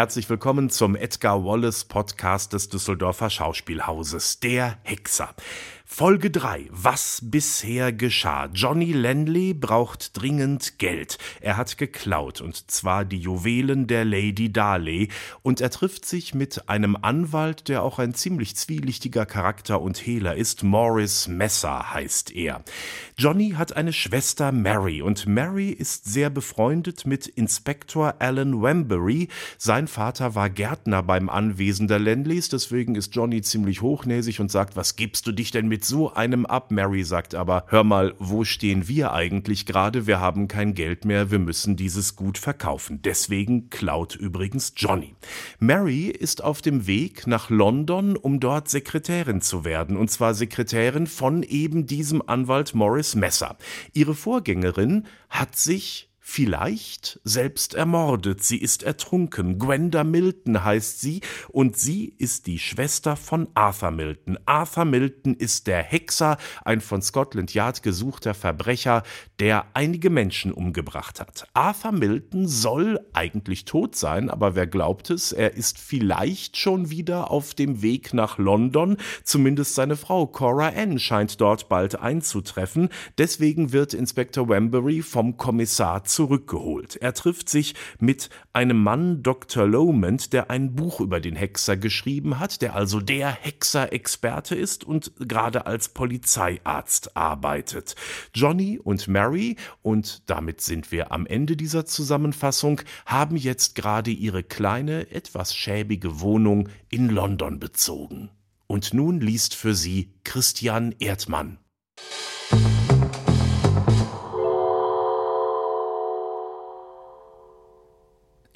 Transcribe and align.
Herzlich 0.00 0.30
willkommen 0.30 0.70
zum 0.70 0.96
Edgar 0.96 1.44
Wallace 1.44 1.84
Podcast 1.84 2.54
des 2.54 2.70
Düsseldorfer 2.70 3.28
Schauspielhauses, 3.28 4.40
der 4.40 4.78
Hexer. 4.82 5.34
Folge 5.92 6.30
3. 6.30 6.68
Was 6.70 7.20
bisher 7.20 7.92
geschah. 7.92 8.48
Johnny 8.54 8.92
Lenley 8.92 9.52
braucht 9.52 10.18
dringend 10.18 10.78
Geld. 10.78 11.18
Er 11.40 11.56
hat 11.56 11.76
geklaut, 11.76 12.40
und 12.40 12.70
zwar 12.70 13.04
die 13.04 13.18
Juwelen 13.18 13.88
der 13.88 14.04
Lady 14.04 14.50
Darley, 14.52 15.08
und 15.42 15.60
er 15.60 15.68
trifft 15.68 16.06
sich 16.06 16.32
mit 16.32 16.70
einem 16.70 16.96
Anwalt, 16.96 17.68
der 17.68 17.82
auch 17.82 17.98
ein 17.98 18.14
ziemlich 18.14 18.56
zwielichtiger 18.56 19.26
Charakter 19.26 19.82
und 19.82 19.98
Hehler 19.98 20.36
ist. 20.36 20.62
Morris 20.62 21.26
Messer 21.26 21.92
heißt 21.92 22.30
er. 22.34 22.62
Johnny 23.18 23.50
hat 23.50 23.76
eine 23.76 23.92
Schwester 23.92 24.52
Mary, 24.52 25.02
und 25.02 25.26
Mary 25.26 25.70
ist 25.70 26.06
sehr 26.06 26.30
befreundet 26.30 27.04
mit 27.04 27.26
Inspektor 27.26 28.14
Alan 28.20 28.62
Wembury. 28.62 29.28
Sein 29.58 29.88
Vater 29.88 30.34
war 30.36 30.48
Gärtner 30.48 31.02
beim 31.02 31.28
Anwesen 31.28 31.88
der 31.88 31.98
Lenleys, 31.98 32.48
deswegen 32.48 32.94
ist 32.94 33.14
Johnny 33.14 33.42
ziemlich 33.42 33.82
hochnäsig 33.82 34.40
und 34.40 34.50
sagt, 34.50 34.76
was 34.76 34.96
gibst 34.96 35.26
du 35.26 35.32
dich 35.32 35.50
denn 35.50 35.68
mit 35.68 35.79
mit 35.80 35.86
so 35.86 36.12
einem 36.12 36.44
ab. 36.44 36.70
Mary 36.72 37.04
sagt 37.04 37.34
aber, 37.34 37.64
hör 37.68 37.84
mal, 37.84 38.14
wo 38.18 38.44
stehen 38.44 38.86
wir 38.86 39.14
eigentlich 39.14 39.64
gerade? 39.64 40.06
Wir 40.06 40.20
haben 40.20 40.46
kein 40.46 40.74
Geld 40.74 41.06
mehr, 41.06 41.30
wir 41.30 41.38
müssen 41.38 41.74
dieses 41.74 42.16
Gut 42.16 42.36
verkaufen. 42.36 43.00
Deswegen 43.00 43.70
klaut 43.70 44.14
übrigens 44.14 44.74
Johnny. 44.76 45.14
Mary 45.58 46.08
ist 46.08 46.44
auf 46.44 46.60
dem 46.60 46.86
Weg 46.86 47.26
nach 47.26 47.48
London, 47.48 48.14
um 48.14 48.40
dort 48.40 48.68
Sekretärin 48.68 49.40
zu 49.40 49.64
werden, 49.64 49.96
und 49.96 50.10
zwar 50.10 50.34
Sekretärin 50.34 51.06
von 51.06 51.42
eben 51.44 51.86
diesem 51.86 52.20
Anwalt 52.28 52.74
Morris 52.74 53.14
Messer. 53.14 53.56
Ihre 53.94 54.14
Vorgängerin 54.14 55.06
hat 55.30 55.56
sich 55.56 56.09
vielleicht 56.30 57.18
selbst 57.24 57.74
ermordet. 57.74 58.40
Sie 58.44 58.58
ist 58.58 58.84
ertrunken. 58.84 59.58
Gwenda 59.58 60.04
Milton 60.04 60.62
heißt 60.62 61.00
sie 61.00 61.22
und 61.48 61.76
sie 61.76 62.14
ist 62.18 62.46
die 62.46 62.60
Schwester 62.60 63.16
von 63.16 63.48
Arthur 63.54 63.90
Milton. 63.90 64.38
Arthur 64.46 64.84
Milton 64.84 65.34
ist 65.34 65.66
der 65.66 65.82
Hexer, 65.82 66.36
ein 66.64 66.80
von 66.80 67.02
Scotland 67.02 67.52
Yard 67.52 67.82
gesuchter 67.82 68.34
Verbrecher, 68.34 69.02
der 69.40 69.66
einige 69.74 70.08
Menschen 70.08 70.52
umgebracht 70.52 71.18
hat. 71.18 71.48
Arthur 71.52 71.90
Milton 71.90 72.46
soll 72.46 73.00
eigentlich 73.12 73.64
tot 73.64 73.96
sein, 73.96 74.30
aber 74.30 74.54
wer 74.54 74.68
glaubt 74.68 75.10
es, 75.10 75.32
er 75.32 75.54
ist 75.54 75.78
vielleicht 75.78 76.56
schon 76.56 76.90
wieder 76.90 77.32
auf 77.32 77.54
dem 77.54 77.82
Weg 77.82 78.14
nach 78.14 78.38
London. 78.38 78.98
Zumindest 79.24 79.74
seine 79.74 79.96
Frau 79.96 80.28
Cora 80.28 80.68
Ann 80.68 81.00
scheint 81.00 81.40
dort 81.40 81.68
bald 81.68 81.98
einzutreffen. 81.98 82.88
Deswegen 83.18 83.72
wird 83.72 83.94
Inspektor 83.94 84.48
Wembury 84.48 85.02
vom 85.02 85.36
Kommissar 85.36 86.04
zu 86.04 86.19
zurückgeholt. 86.20 86.96
Er 86.96 87.14
trifft 87.14 87.48
sich 87.48 87.74
mit 87.98 88.28
einem 88.52 88.82
Mann, 88.82 89.22
Dr. 89.22 89.66
Lomond, 89.66 90.34
der 90.34 90.50
ein 90.50 90.74
Buch 90.74 91.00
über 91.00 91.18
den 91.18 91.34
Hexer 91.34 91.78
geschrieben 91.78 92.38
hat, 92.38 92.60
der 92.60 92.74
also 92.74 93.00
der 93.00 93.30
Hexer-Experte 93.30 94.54
ist 94.54 94.84
und 94.84 95.12
gerade 95.18 95.64
als 95.64 95.88
Polizeiarzt 95.88 97.16
arbeitet. 97.16 97.94
Johnny 98.34 98.78
und 98.78 99.08
Mary, 99.08 99.56
und 99.80 100.28
damit 100.28 100.60
sind 100.60 100.92
wir 100.92 101.10
am 101.10 101.24
Ende 101.24 101.56
dieser 101.56 101.86
Zusammenfassung, 101.86 102.82
haben 103.06 103.36
jetzt 103.36 103.74
gerade 103.74 104.10
ihre 104.10 104.42
kleine, 104.42 105.10
etwas 105.10 105.56
schäbige 105.56 106.20
Wohnung 106.20 106.68
in 106.90 107.08
London 107.08 107.58
bezogen. 107.58 108.28
Und 108.66 108.92
nun 108.92 109.22
liest 109.22 109.54
für 109.54 109.74
sie 109.74 110.12
Christian 110.24 110.94
Erdmann. 110.98 111.56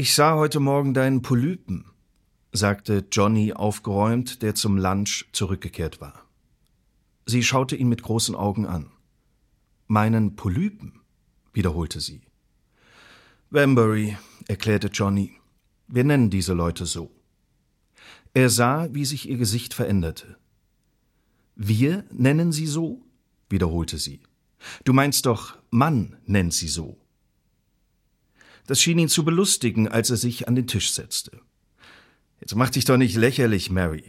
Ich 0.04 0.12
sah 0.12 0.34
heute 0.34 0.60
Morgen 0.60 0.92
deinen 0.92 1.22
Polypen, 1.22 1.86
sagte 2.52 3.06
Johnny 3.10 3.54
aufgeräumt, 3.54 4.42
der 4.42 4.54
zum 4.54 4.76
Lunch 4.76 5.24
zurückgekehrt 5.32 6.02
war. 6.02 6.26
Sie 7.24 7.42
schaute 7.42 7.74
ihn 7.74 7.88
mit 7.88 8.02
großen 8.02 8.34
Augen 8.34 8.66
an. 8.66 8.90
Meinen 9.86 10.36
Polypen, 10.36 11.00
wiederholte 11.54 12.00
sie. 12.00 12.20
Wembury, 13.48 14.18
erklärte 14.46 14.88
Johnny. 14.88 15.32
Wir 15.88 16.04
nennen 16.04 16.28
diese 16.28 16.52
Leute 16.52 16.84
so. 16.84 17.10
Er 18.34 18.50
sah, 18.50 18.92
wie 18.92 19.06
sich 19.06 19.26
ihr 19.26 19.38
Gesicht 19.38 19.72
veränderte. 19.72 20.36
Wir 21.56 22.04
nennen 22.12 22.52
sie 22.52 22.66
so? 22.66 23.00
wiederholte 23.48 23.96
sie. 23.96 24.20
Du 24.84 24.92
meinst 24.92 25.24
doch, 25.24 25.56
Mann 25.70 26.18
nennt 26.26 26.52
sie 26.52 26.68
so. 26.68 26.98
Das 28.66 28.80
schien 28.80 28.98
ihn 28.98 29.08
zu 29.08 29.24
belustigen, 29.24 29.88
als 29.88 30.10
er 30.10 30.16
sich 30.16 30.48
an 30.48 30.54
den 30.54 30.66
Tisch 30.66 30.92
setzte. 30.92 31.40
Jetzt 32.40 32.54
mach 32.54 32.70
dich 32.70 32.84
doch 32.84 32.96
nicht 32.96 33.16
lächerlich, 33.16 33.70
Mary. 33.70 34.04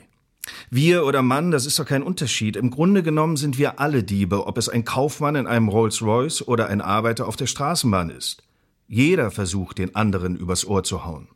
Wir 0.69 1.05
oder 1.05 1.21
Mann, 1.21 1.51
das 1.51 1.65
ist 1.65 1.79
doch 1.79 1.85
kein 1.85 2.03
Unterschied. 2.03 2.55
Im 2.55 2.69
Grunde 2.69 3.03
genommen 3.03 3.37
sind 3.37 3.57
wir 3.57 3.79
alle 3.79 4.03
Diebe, 4.03 4.45
ob 4.45 4.57
es 4.57 4.69
ein 4.69 4.85
Kaufmann 4.85 5.35
in 5.35 5.47
einem 5.47 5.69
Rolls-Royce 5.69 6.47
oder 6.47 6.67
ein 6.67 6.81
Arbeiter 6.81 7.27
auf 7.27 7.35
der 7.35 7.47
Straßenbahn 7.47 8.09
ist. 8.09 8.43
Jeder 8.87 9.31
versucht, 9.31 9.79
den 9.79 9.95
anderen 9.95 10.35
übers 10.35 10.65
Ohr 10.65 10.83
zu 10.83 11.05
hauen. 11.05 11.29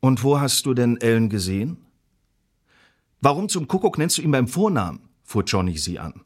Und 0.00 0.22
wo 0.22 0.38
hast 0.38 0.66
du 0.66 0.74
denn 0.74 1.00
Ellen 1.00 1.28
gesehen? 1.28 1.78
Warum 3.20 3.48
zum 3.48 3.66
Kuckuck 3.66 3.98
nennst 3.98 4.18
du 4.18 4.22
ihn 4.22 4.30
beim 4.30 4.46
Vornamen? 4.46 5.00
fuhr 5.24 5.42
Johnny 5.42 5.76
sie 5.76 5.98
an. 5.98 6.22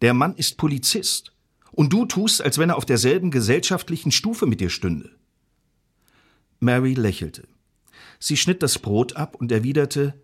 Der 0.00 0.14
Mann 0.14 0.34
ist 0.34 0.56
Polizist. 0.56 1.32
Und 1.72 1.92
du 1.92 2.04
tust, 2.04 2.42
als 2.42 2.58
wenn 2.58 2.70
er 2.70 2.76
auf 2.76 2.84
derselben 2.84 3.30
gesellschaftlichen 3.30 4.12
Stufe 4.12 4.46
mit 4.46 4.60
dir 4.60 4.70
stünde. 4.70 5.10
Mary 6.60 6.94
lächelte. 6.94 7.48
Sie 8.20 8.36
schnitt 8.36 8.62
das 8.62 8.78
Brot 8.78 9.16
ab 9.16 9.34
und 9.34 9.50
erwiderte 9.50 10.14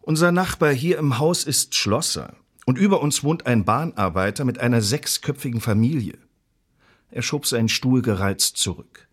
Unser 0.00 0.32
Nachbar 0.32 0.72
hier 0.72 0.98
im 0.98 1.18
Haus 1.18 1.44
ist 1.44 1.74
Schlosser, 1.74 2.34
und 2.66 2.78
über 2.78 3.00
uns 3.00 3.22
wohnt 3.22 3.46
ein 3.46 3.64
Bahnarbeiter 3.64 4.44
mit 4.44 4.58
einer 4.58 4.80
sechsköpfigen 4.80 5.60
Familie. 5.60 6.18
Er 7.10 7.22
schob 7.22 7.46
seinen 7.46 7.68
Stuhl 7.68 8.02
gereizt 8.02 8.56
zurück. 8.56 9.08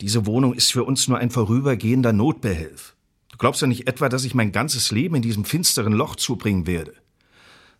Diese 0.00 0.26
Wohnung 0.26 0.54
ist 0.54 0.72
für 0.72 0.84
uns 0.84 1.08
nur 1.08 1.18
ein 1.18 1.30
vorübergehender 1.30 2.12
Notbehelf. 2.12 2.94
Du 3.30 3.38
glaubst 3.38 3.62
ja 3.62 3.68
nicht 3.68 3.88
etwa, 3.88 4.08
dass 4.08 4.24
ich 4.24 4.34
mein 4.34 4.52
ganzes 4.52 4.90
Leben 4.90 5.16
in 5.16 5.22
diesem 5.22 5.44
finsteren 5.44 5.92
Loch 5.92 6.16
zubringen 6.16 6.66
werde. 6.66 6.94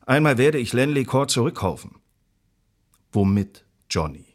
Einmal 0.04 0.38
werde 0.38 0.58
ich 0.58 0.72
Lenley 0.72 1.04
Court 1.04 1.30
zurückkaufen. 1.30 1.96
Womit, 3.12 3.64
Johnny? 3.90 4.26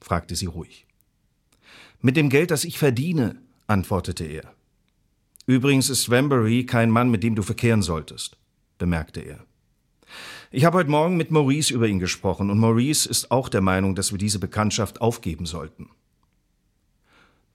fragte 0.00 0.36
sie 0.36 0.46
ruhig. 0.46 0.86
Mit 2.00 2.16
dem 2.16 2.28
Geld, 2.28 2.50
das 2.50 2.64
ich 2.64 2.78
verdiene, 2.78 3.40
antwortete 3.66 4.24
er. 4.24 4.54
Übrigens 5.46 5.90
ist 5.90 6.10
Wembury 6.10 6.66
kein 6.66 6.90
Mann, 6.90 7.10
mit 7.10 7.22
dem 7.22 7.34
du 7.34 7.42
verkehren 7.42 7.82
solltest, 7.82 8.36
bemerkte 8.78 9.20
er. 9.20 9.44
Ich 10.50 10.64
habe 10.64 10.78
heute 10.78 10.90
Morgen 10.90 11.16
mit 11.16 11.30
Maurice 11.30 11.74
über 11.74 11.88
ihn 11.88 11.98
gesprochen, 11.98 12.50
und 12.50 12.58
Maurice 12.58 13.08
ist 13.08 13.30
auch 13.30 13.48
der 13.48 13.60
Meinung, 13.60 13.94
dass 13.94 14.12
wir 14.12 14.18
diese 14.18 14.38
Bekanntschaft 14.38 15.00
aufgeben 15.00 15.46
sollten. 15.46 15.90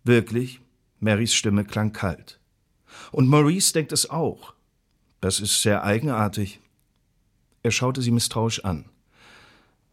Wirklich? 0.03 0.59
Marys 0.99 1.33
Stimme 1.33 1.63
klang 1.63 1.93
kalt. 1.93 2.39
Und 3.11 3.27
Maurice 3.27 3.73
denkt 3.73 3.91
es 3.91 4.09
auch. 4.09 4.53
Das 5.21 5.39
ist 5.39 5.61
sehr 5.61 5.83
eigenartig. 5.83 6.59
Er 7.63 7.71
schaute 7.71 8.01
sie 8.01 8.11
misstrauisch 8.11 8.65
an. 8.65 8.85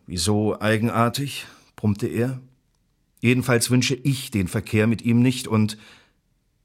Wieso 0.06 0.60
eigenartig? 0.60 1.46
brummte 1.74 2.06
er. 2.06 2.40
Jedenfalls 3.20 3.70
wünsche 3.70 3.94
ich 3.94 4.30
den 4.30 4.48
Verkehr 4.48 4.86
mit 4.86 5.02
ihm 5.02 5.20
nicht 5.20 5.48
und 5.48 5.76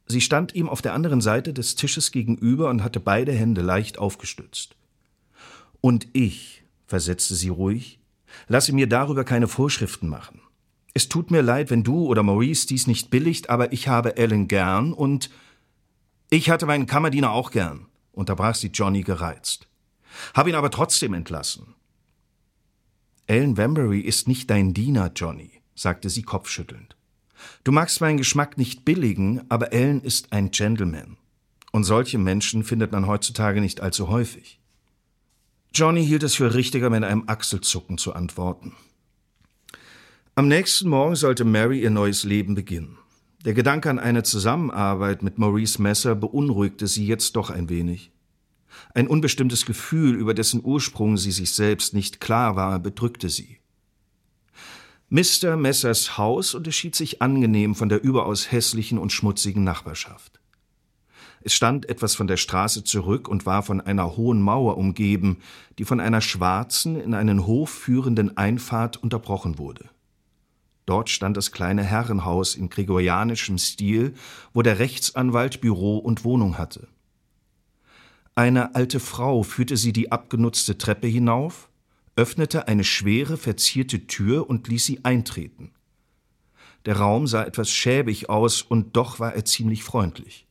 sie 0.06 0.22
stand 0.22 0.54
ihm 0.54 0.70
auf 0.70 0.82
der 0.82 0.94
anderen 0.94 1.22
Seite 1.22 1.54
des 1.54 1.76
Tisches 1.76 2.12
gegenüber 2.12 2.70
und 2.70 2.84
hatte 2.84 3.00
beide 3.00 3.32
Hände 3.32 3.62
leicht 3.62 3.98
aufgestützt. 3.98 4.76
Und 5.82 6.08
ich, 6.14 6.64
versetzte 6.86 7.36
sie 7.36 7.50
ruhig, 7.50 8.00
lasse 8.48 8.74
mir 8.74 8.88
darüber 8.88 9.24
keine 9.24 9.48
Vorschriften 9.48 10.08
machen. 10.08 10.42
Es 10.94 11.10
tut 11.10 11.32
mir 11.32 11.42
leid, 11.42 11.70
wenn 11.72 11.84
du 11.84 12.06
oder 12.06 12.22
Maurice 12.22 12.68
dies 12.68 12.86
nicht 12.86 13.10
billigt, 13.10 13.50
aber 13.50 13.74
ich 13.74 13.88
habe 13.88 14.18
Ellen 14.18 14.48
gern 14.48 14.94
und 14.94 15.30
ich 16.30 16.50
hatte 16.50 16.66
meinen 16.66 16.86
Kammerdiener 16.86 17.32
auch 17.32 17.52
gern, 17.52 17.88
unterbrach 18.12 18.56
sie 18.56 18.68
Johnny 18.68 19.02
gereizt. 19.02 19.68
Habe 20.34 20.50
ihn 20.50 20.56
aber 20.56 20.70
trotzdem 20.70 21.14
entlassen. 21.14 21.74
Ellen 23.32 23.56
Wembury 23.56 24.02
ist 24.02 24.28
nicht 24.28 24.50
dein 24.50 24.74
Diener, 24.74 25.10
Johnny, 25.16 25.62
sagte 25.74 26.10
sie 26.10 26.22
kopfschüttelnd. 26.22 26.98
Du 27.64 27.72
magst 27.72 28.02
meinen 28.02 28.18
Geschmack 28.18 28.58
nicht 28.58 28.84
billigen, 28.84 29.44
aber 29.48 29.72
Ellen 29.72 30.02
ist 30.02 30.34
ein 30.34 30.52
Gentleman. 30.52 31.16
Und 31.72 31.86
solche 31.86 32.18
Menschen 32.18 32.66
findet 32.66 32.92
man 32.92 33.08
heutzutage 33.08 33.62
nicht 33.62 33.80
allzu 33.80 34.10
häufig. 34.10 34.60
Johnny 35.74 36.06
hielt 36.06 36.24
es 36.24 36.36
für 36.36 36.54
richtiger, 36.54 36.90
mit 36.90 37.06
einem 37.06 37.24
Achselzucken 37.28 37.98
zu 37.98 38.12
antworten. 38.12 38.76
Am 40.36 40.50
nächsten 40.50 40.90
Morgen 40.90 41.16
sollte 41.16 41.46
Mary 41.46 41.82
ihr 41.82 41.90
neues 41.90 42.26
Leben 42.26 42.54
beginnen. 42.54 42.98
Der 43.46 43.54
Gedanke 43.54 43.90
an 43.90 43.98
eine 43.98 44.24
Zusammenarbeit 44.24 45.24
mit 45.24 45.38
Maurice 45.38 45.82
Messer 45.82 46.16
beunruhigte 46.16 46.86
sie 46.86 47.08
jetzt 47.08 47.38
doch 47.38 47.50
ein 47.50 47.70
wenig. 47.70 48.11
Ein 48.94 49.08
unbestimmtes 49.08 49.66
Gefühl, 49.66 50.16
über 50.16 50.34
dessen 50.34 50.64
Ursprung 50.64 51.18
sie 51.18 51.32
sich 51.32 51.54
selbst 51.54 51.94
nicht 51.94 52.20
klar 52.20 52.56
war, 52.56 52.80
bedrückte 52.80 53.30
sie. 53.30 53.58
Mr. 55.10 55.58
Messers 55.58 56.18
Haus 56.18 56.54
unterschied 56.54 56.96
sich 56.96 57.22
angenehm 57.22 57.76
von 57.76 57.90
der 57.90 58.04
überaus 58.04 58.52
hässlichen 58.52 58.98
und 58.98 59.12
schmutzigen 59.12 59.64
Nachbarschaft. 59.64 60.40
Es 61.44 61.54
stand 61.54 61.90
etwas 61.90 62.16
von 62.16 62.28
der 62.28 62.38
Straße 62.38 62.84
zurück 62.84 63.28
und 63.28 63.46
war 63.46 63.64
von 63.64 63.82
einer 63.82 64.16
hohen 64.16 64.42
Mauer 64.42 64.78
umgeben, 64.78 65.38
die 65.80 65.86
von 65.86 66.00
einer 66.00 66.22
schwarzen, 66.22 67.00
in 67.00 67.14
einen 67.14 67.46
Hof 67.46 67.70
führenden 67.70 68.38
Einfahrt 68.38 68.98
unterbrochen 68.98 69.58
wurde. 69.58 69.90
Dort 70.86 71.10
stand 71.10 71.38
das 71.38 71.52
kleine 71.52 71.84
Herrenhaus 71.84 72.56
in 72.56 72.70
gregorianischem 72.70 73.58
Stil, 73.58 74.14
wo 74.54 74.62
der 74.62 74.80
Rechtsanwalt 74.80 75.62
Büro 75.62 75.98
und 75.98 76.24
Wohnung 76.24 76.58
hatte. 76.58 76.88
Eine 78.36 78.76
alte 78.76 79.00
Frau 79.00 79.44
führte 79.44 79.76
sie 79.78 79.94
die 79.94 80.12
abgenutzte 80.12 80.78
Treppe 80.78 81.08
hinauf, 81.08 81.70
öffnete 82.16 82.68
eine 82.68 82.84
schwere, 82.84 83.38
verzierte 83.38 84.08
Tür 84.08 84.50
und 84.50 84.68
ließ 84.68 84.86
sie 84.86 85.04
eintreten. 85.04 85.72
Der 86.86 86.98
Raum 86.98 87.28
sah 87.28 87.44
etwas 87.44 87.70
schäbig 87.70 88.30
aus, 88.30 88.62
und 88.62 88.96
doch 88.96 89.20
war 89.20 89.34
er 89.36 89.46
ziemlich 89.46 89.84
freundlich. 89.84 90.48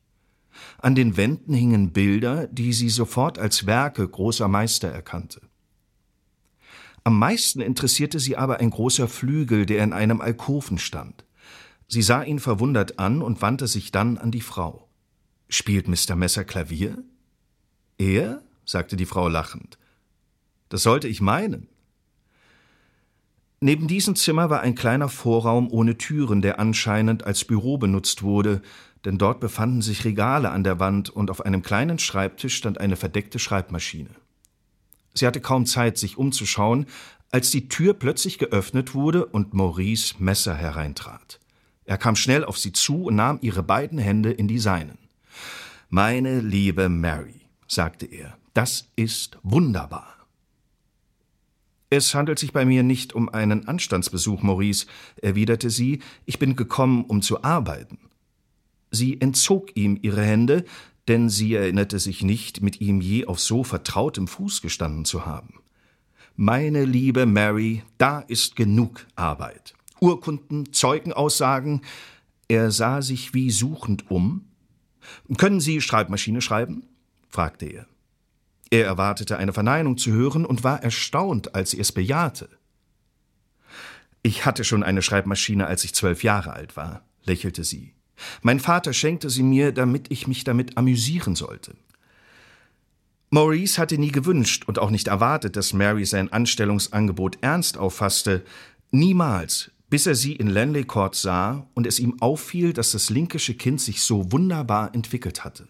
An 0.77 0.95
den 0.95 1.17
Wänden 1.17 1.53
hingen 1.53 1.91
Bilder, 1.91 2.47
die 2.47 2.73
sie 2.73 2.89
sofort 2.89 3.39
als 3.39 3.65
Werke 3.65 4.07
großer 4.07 4.47
Meister 4.47 4.89
erkannte. 4.89 5.41
Am 7.03 7.17
meisten 7.17 7.61
interessierte 7.61 8.19
sie 8.19 8.37
aber 8.37 8.59
ein 8.59 8.69
großer 8.69 9.07
Flügel, 9.07 9.65
der 9.65 9.83
in 9.83 9.91
einem 9.91 10.21
Alkoven 10.21 10.77
stand. 10.77 11.25
Sie 11.87 12.03
sah 12.03 12.21
ihn 12.21 12.39
verwundert 12.39 12.99
an 12.99 13.21
und 13.21 13.41
wandte 13.41 13.67
sich 13.67 13.91
dann 13.91 14.17
an 14.17 14.31
die 14.31 14.41
Frau. 14.41 14.87
Spielt 15.49 15.87
Mr. 15.87 16.15
Messer 16.15 16.45
Klavier? 16.45 17.03
Er? 18.01 18.41
sagte 18.65 18.95
die 18.95 19.05
Frau 19.05 19.27
lachend. 19.27 19.77
Das 20.69 20.81
sollte 20.81 21.07
ich 21.07 21.21
meinen. 21.21 21.67
Neben 23.59 23.87
diesem 23.87 24.15
Zimmer 24.15 24.49
war 24.49 24.61
ein 24.61 24.73
kleiner 24.73 25.07
Vorraum 25.07 25.71
ohne 25.71 25.99
Türen, 25.99 26.41
der 26.41 26.57
anscheinend 26.57 27.25
als 27.25 27.45
Büro 27.45 27.77
benutzt 27.77 28.23
wurde, 28.23 28.63
denn 29.05 29.19
dort 29.19 29.39
befanden 29.39 29.83
sich 29.83 30.03
Regale 30.03 30.49
an 30.49 30.63
der 30.63 30.79
Wand 30.79 31.11
und 31.11 31.29
auf 31.29 31.45
einem 31.45 31.61
kleinen 31.61 31.99
Schreibtisch 31.99 32.55
stand 32.55 32.79
eine 32.79 32.95
verdeckte 32.95 33.37
Schreibmaschine. 33.37 34.09
Sie 35.13 35.27
hatte 35.27 35.39
kaum 35.39 35.67
Zeit, 35.67 35.99
sich 35.99 36.17
umzuschauen, 36.17 36.87
als 37.29 37.51
die 37.51 37.69
Tür 37.69 37.93
plötzlich 37.93 38.39
geöffnet 38.39 38.95
wurde 38.95 39.27
und 39.27 39.53
Maurice 39.53 40.15
Messer 40.17 40.55
hereintrat. 40.55 41.39
Er 41.85 41.99
kam 41.99 42.15
schnell 42.15 42.45
auf 42.45 42.57
sie 42.57 42.73
zu 42.73 43.03
und 43.03 43.15
nahm 43.15 43.37
ihre 43.41 43.61
beiden 43.61 43.99
Hände 43.99 44.31
in 44.31 44.47
die 44.47 44.59
seinen. 44.59 44.97
Meine 45.89 46.39
liebe 46.39 46.89
Mary, 46.89 47.40
sagte 47.71 48.05
er, 48.05 48.37
das 48.53 48.89
ist 48.95 49.39
wunderbar. 49.43 50.27
Es 51.89 52.13
handelt 52.13 52.39
sich 52.39 52.53
bei 52.53 52.65
mir 52.65 52.83
nicht 52.83 53.13
um 53.13 53.29
einen 53.29 53.67
Anstandsbesuch, 53.67 54.43
Maurice, 54.43 54.87
erwiderte 55.21 55.69
sie, 55.69 56.01
ich 56.25 56.37
bin 56.39 56.55
gekommen, 56.55 57.05
um 57.05 57.21
zu 57.21 57.43
arbeiten. 57.43 57.97
Sie 58.91 59.19
entzog 59.19 59.75
ihm 59.75 59.97
ihre 60.01 60.23
Hände, 60.23 60.65
denn 61.07 61.29
sie 61.29 61.53
erinnerte 61.53 61.99
sich 61.99 62.23
nicht, 62.23 62.61
mit 62.61 62.81
ihm 62.81 63.01
je 63.01 63.25
auf 63.25 63.39
so 63.39 63.63
vertrautem 63.63 64.27
Fuß 64.27 64.61
gestanden 64.61 65.05
zu 65.05 65.25
haben. 65.25 65.55
Meine 66.35 66.85
liebe 66.85 67.25
Mary, 67.25 67.83
da 67.97 68.19
ist 68.19 68.55
genug 68.55 69.05
Arbeit. 69.15 69.73
Urkunden, 69.99 70.73
Zeugenaussagen. 70.73 71.81
Er 72.47 72.71
sah 72.71 73.01
sich 73.01 73.33
wie 73.33 73.51
suchend 73.51 74.09
um. 74.09 74.45
Können 75.37 75.59
Sie 75.59 75.81
Schreibmaschine 75.81 76.41
schreiben? 76.41 76.83
Fragte 77.31 77.65
er. 77.65 77.87
Er 78.69 78.85
erwartete 78.85 79.37
eine 79.37 79.53
Verneinung 79.53 79.97
zu 79.97 80.11
hören 80.11 80.45
und 80.45 80.63
war 80.63 80.81
erstaunt, 80.83 81.55
als 81.55 81.71
sie 81.71 81.79
es 81.79 81.91
bejahte. 81.91 82.49
Ich 84.23 84.45
hatte 84.45 84.63
schon 84.63 84.83
eine 84.83 85.01
Schreibmaschine, 85.01 85.65
als 85.65 85.83
ich 85.83 85.95
zwölf 85.95 86.23
Jahre 86.23 86.53
alt 86.53 86.77
war, 86.77 87.03
lächelte 87.23 87.63
sie. 87.63 87.93
Mein 88.41 88.59
Vater 88.59 88.93
schenkte 88.93 89.29
sie 89.29 89.43
mir, 89.43 89.71
damit 89.71 90.11
ich 90.11 90.27
mich 90.27 90.43
damit 90.43 90.77
amüsieren 90.77 91.35
sollte. 91.35 91.75
Maurice 93.31 93.77
hatte 93.79 93.97
nie 93.97 94.11
gewünscht 94.11 94.65
und 94.67 94.77
auch 94.77 94.89
nicht 94.89 95.07
erwartet, 95.07 95.55
dass 95.55 95.73
Mary 95.73 96.05
sein 96.05 96.31
Anstellungsangebot 96.31 97.37
ernst 97.41 97.77
auffasste. 97.77 98.43
Niemals, 98.91 99.71
bis 99.89 100.05
er 100.05 100.15
sie 100.15 100.33
in 100.33 100.47
Lanley 100.47 100.83
Court 100.83 101.15
sah 101.15 101.67
und 101.73 101.87
es 101.87 101.99
ihm 101.99 102.21
auffiel, 102.21 102.73
dass 102.73 102.91
das 102.91 103.09
linkische 103.09 103.55
Kind 103.55 103.81
sich 103.81 104.03
so 104.03 104.31
wunderbar 104.31 104.93
entwickelt 104.93 105.43
hatte. 105.43 105.67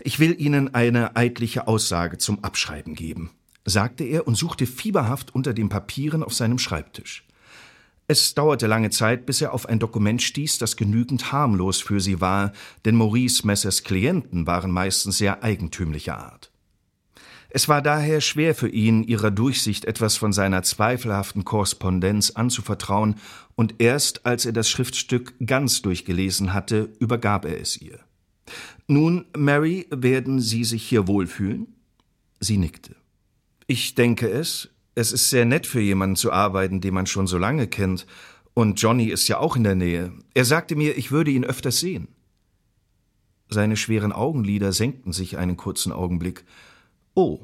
Ich 0.00 0.20
will 0.20 0.40
Ihnen 0.40 0.74
eine 0.74 1.16
eidliche 1.16 1.66
Aussage 1.66 2.18
zum 2.18 2.44
Abschreiben 2.44 2.94
geben, 2.94 3.30
sagte 3.64 4.04
er 4.04 4.28
und 4.28 4.36
suchte 4.36 4.66
fieberhaft 4.66 5.34
unter 5.34 5.52
den 5.52 5.68
Papieren 5.68 6.22
auf 6.22 6.34
seinem 6.34 6.58
Schreibtisch. 6.58 7.24
Es 8.06 8.34
dauerte 8.34 8.66
lange 8.66 8.90
Zeit, 8.90 9.26
bis 9.26 9.42
er 9.42 9.52
auf 9.52 9.68
ein 9.68 9.80
Dokument 9.80 10.22
stieß, 10.22 10.58
das 10.58 10.76
genügend 10.76 11.32
harmlos 11.32 11.80
für 11.80 12.00
sie 12.00 12.20
war, 12.20 12.52
denn 12.84 12.94
Maurice 12.94 13.46
Messers 13.46 13.82
Klienten 13.82 14.46
waren 14.46 14.70
meistens 14.70 15.18
sehr 15.18 15.42
eigentümlicher 15.42 16.16
Art. 16.16 16.50
Es 17.50 17.68
war 17.68 17.82
daher 17.82 18.20
schwer 18.20 18.54
für 18.54 18.68
ihn, 18.68 19.02
ihrer 19.02 19.30
Durchsicht 19.30 19.84
etwas 19.84 20.16
von 20.16 20.32
seiner 20.32 20.62
zweifelhaften 20.62 21.44
Korrespondenz 21.44 22.30
anzuvertrauen, 22.30 23.16
und 23.56 23.74
erst 23.78 24.24
als 24.24 24.46
er 24.46 24.52
das 24.52 24.70
Schriftstück 24.70 25.34
ganz 25.44 25.82
durchgelesen 25.82 26.54
hatte, 26.54 26.90
übergab 27.00 27.44
er 27.44 27.60
es 27.60 27.76
ihr. 27.80 27.98
Nun, 28.86 29.26
Mary, 29.36 29.86
werden 29.90 30.40
Sie 30.40 30.64
sich 30.64 30.82
hier 30.82 31.06
wohlfühlen? 31.06 31.74
Sie 32.40 32.56
nickte. 32.56 32.96
Ich 33.66 33.94
denke 33.94 34.28
es, 34.28 34.70
es 34.94 35.12
ist 35.12 35.30
sehr 35.30 35.44
nett 35.44 35.66
für 35.66 35.80
jemanden 35.80 36.16
zu 36.16 36.32
arbeiten, 36.32 36.80
den 36.80 36.94
man 36.94 37.06
schon 37.06 37.26
so 37.26 37.38
lange 37.38 37.66
kennt. 37.66 38.06
Und 38.54 38.80
Johnny 38.80 39.06
ist 39.06 39.28
ja 39.28 39.38
auch 39.38 39.56
in 39.56 39.64
der 39.64 39.74
Nähe. 39.74 40.12
Er 40.34 40.44
sagte 40.44 40.74
mir, 40.74 40.96
ich 40.96 41.12
würde 41.12 41.30
ihn 41.30 41.44
öfters 41.44 41.78
sehen. 41.78 42.08
Seine 43.48 43.76
schweren 43.76 44.12
Augenlider 44.12 44.72
senkten 44.72 45.12
sich 45.12 45.38
einen 45.38 45.56
kurzen 45.56 45.92
Augenblick. 45.92 46.44
Oh, 47.14 47.40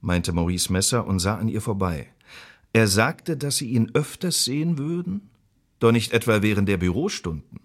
meinte 0.00 0.32
Maurice 0.32 0.72
Messer 0.72 1.06
und 1.06 1.18
sah 1.18 1.36
an 1.36 1.48
ihr 1.48 1.60
vorbei. 1.60 2.08
Er 2.72 2.88
sagte, 2.88 3.36
dass 3.36 3.56
sie 3.56 3.70
ihn 3.70 3.90
öfters 3.94 4.44
sehen 4.44 4.78
würden? 4.78 5.30
Doch 5.78 5.92
nicht 5.92 6.12
etwa 6.12 6.42
während 6.42 6.68
der 6.68 6.78
Bürostunden. 6.78 7.60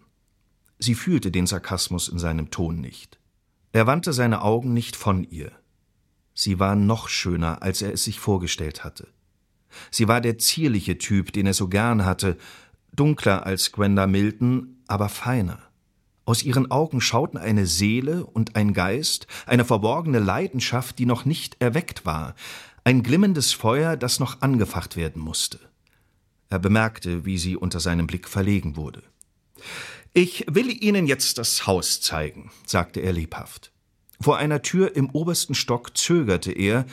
Sie 0.83 0.95
fühlte 0.95 1.29
den 1.29 1.45
Sarkasmus 1.45 2.09
in 2.09 2.17
seinem 2.17 2.50
Ton 2.50 2.81
nicht. 2.81 3.19
Er 3.71 3.85
wandte 3.85 4.13
seine 4.13 4.41
Augen 4.41 4.73
nicht 4.73 4.95
von 4.95 5.23
ihr. 5.23 5.51
Sie 6.33 6.59
war 6.59 6.75
noch 6.75 7.07
schöner, 7.07 7.61
als 7.61 7.83
er 7.83 7.93
es 7.93 8.03
sich 8.03 8.19
vorgestellt 8.19 8.83
hatte. 8.83 9.07
Sie 9.91 10.07
war 10.07 10.21
der 10.21 10.39
zierliche 10.39 10.97
Typ, 10.97 11.33
den 11.33 11.45
er 11.45 11.53
so 11.53 11.67
gern 11.67 12.03
hatte, 12.03 12.35
dunkler 12.93 13.45
als 13.45 13.71
Gwenda 13.71 14.07
Milton, 14.07 14.81
aber 14.88 15.07
feiner. 15.07 15.59
Aus 16.25 16.41
ihren 16.41 16.71
Augen 16.71 17.00
schauten 17.00 17.38
eine 17.38 17.67
Seele 17.67 18.25
und 18.25 18.55
ein 18.55 18.73
Geist, 18.73 19.27
eine 19.45 19.65
verborgene 19.65 20.19
Leidenschaft, 20.19 20.97
die 20.97 21.05
noch 21.05 21.25
nicht 21.25 21.61
erweckt 21.61 22.07
war, 22.07 22.33
ein 22.83 23.03
glimmendes 23.03 23.53
Feuer, 23.53 23.97
das 23.97 24.19
noch 24.19 24.41
angefacht 24.41 24.95
werden 24.95 25.21
musste. 25.21 25.59
Er 26.50 26.57
bemerkte, 26.57 27.23
wie 27.23 27.38
sie 27.38 27.55
unter 27.55 27.79
seinem 27.79 28.07
Blick 28.07 28.27
verlegen 28.27 28.75
wurde. 28.75 29.03
Ich 30.13 30.45
will 30.49 30.69
Ihnen 30.83 31.07
jetzt 31.07 31.37
das 31.37 31.65
Haus 31.67 32.01
zeigen, 32.01 32.51
sagte 32.65 32.99
er 32.99 33.13
lebhaft. 33.13 33.71
Vor 34.19 34.37
einer 34.37 34.61
Tür 34.61 34.95
im 34.97 35.09
obersten 35.11 35.55
Stock 35.55 35.95
zögerte 35.97 36.51
er, 36.51 36.85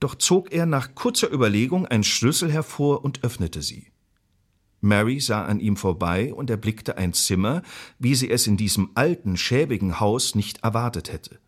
doch 0.00 0.14
zog 0.14 0.52
er 0.52 0.64
nach 0.64 0.94
kurzer 0.94 1.30
Überlegung 1.30 1.86
einen 1.86 2.02
Schlüssel 2.02 2.50
hervor 2.50 3.04
und 3.04 3.22
öffnete 3.24 3.60
sie. 3.60 3.88
Mary 4.80 5.20
sah 5.20 5.44
an 5.44 5.60
ihm 5.60 5.76
vorbei 5.76 6.32
und 6.32 6.48
erblickte 6.48 6.96
ein 6.96 7.12
Zimmer, 7.12 7.62
wie 7.98 8.14
sie 8.14 8.30
es 8.30 8.46
in 8.46 8.56
diesem 8.56 8.90
alten, 8.94 9.36
schäbigen 9.36 10.00
Haus 10.00 10.34
nicht 10.34 10.62
erwartet 10.62 11.12
hätte. 11.12 11.38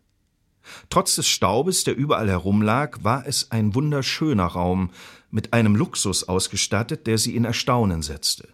Trotz 0.91 1.15
des 1.15 1.27
Staubes, 1.27 1.83
der 1.85 1.95
überall 1.95 2.29
herumlag, 2.29 3.03
war 3.03 3.25
es 3.25 3.49
ein 3.49 3.73
wunderschöner 3.73 4.45
Raum, 4.45 4.91
mit 5.31 5.53
einem 5.53 5.75
Luxus 5.75 6.27
ausgestattet, 6.27 7.07
der 7.07 7.17
sie 7.17 7.35
in 7.35 7.45
Erstaunen 7.45 8.03
setzte. 8.03 8.47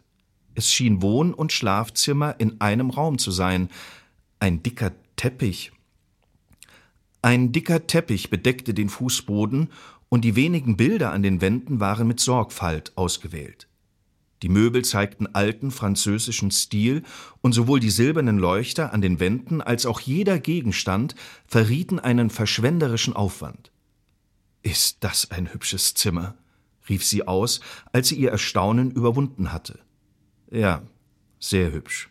Es 0.55 0.71
schien 0.71 1.01
Wohn- 1.01 1.33
und 1.33 1.51
Schlafzimmer 1.51 2.35
in 2.39 2.59
einem 2.59 2.89
Raum 2.89 3.17
zu 3.17 3.31
sein. 3.31 3.69
Ein 4.39 4.63
dicker 4.63 4.91
Teppich, 5.15 5.71
ein 7.25 7.51
dicker 7.51 7.87
Teppich 7.87 8.29
bedeckte 8.29 8.75
den 8.75 8.87
Fußboden 8.87 9.69
und 10.09 10.21
die 10.21 10.35
wenigen 10.35 10.77
Bilder 10.77 11.11
an 11.11 11.23
den 11.23 11.41
Wänden 11.41 11.79
waren 11.79 12.07
mit 12.07 12.19
Sorgfalt 12.19 12.95
ausgewählt. 12.95 13.67
Die 14.43 14.47
Möbel 14.47 14.85
zeigten 14.85 15.25
alten 15.33 15.71
französischen 15.71 16.51
Stil 16.51 17.01
und 17.41 17.53
sowohl 17.53 17.79
die 17.79 17.89
silbernen 17.89 18.37
Leuchter 18.37 18.93
an 18.93 19.01
den 19.01 19.19
Wänden 19.19 19.59
als 19.59 19.87
auch 19.87 20.01
jeder 20.01 20.37
Gegenstand 20.37 21.15
verrieten 21.47 21.97
einen 21.97 22.29
verschwenderischen 22.29 23.15
Aufwand. 23.15 23.71
Ist 24.61 24.97
das 24.99 25.31
ein 25.31 25.51
hübsches 25.51 25.95
Zimmer? 25.95 26.35
rief 26.87 27.03
sie 27.03 27.27
aus, 27.27 27.59
als 27.91 28.09
sie 28.09 28.17
ihr 28.17 28.29
Erstaunen 28.29 28.91
überwunden 28.91 29.51
hatte. 29.51 29.79
Ja, 30.55 30.83
sehr 31.37 31.73
hübsch. 31.73 32.09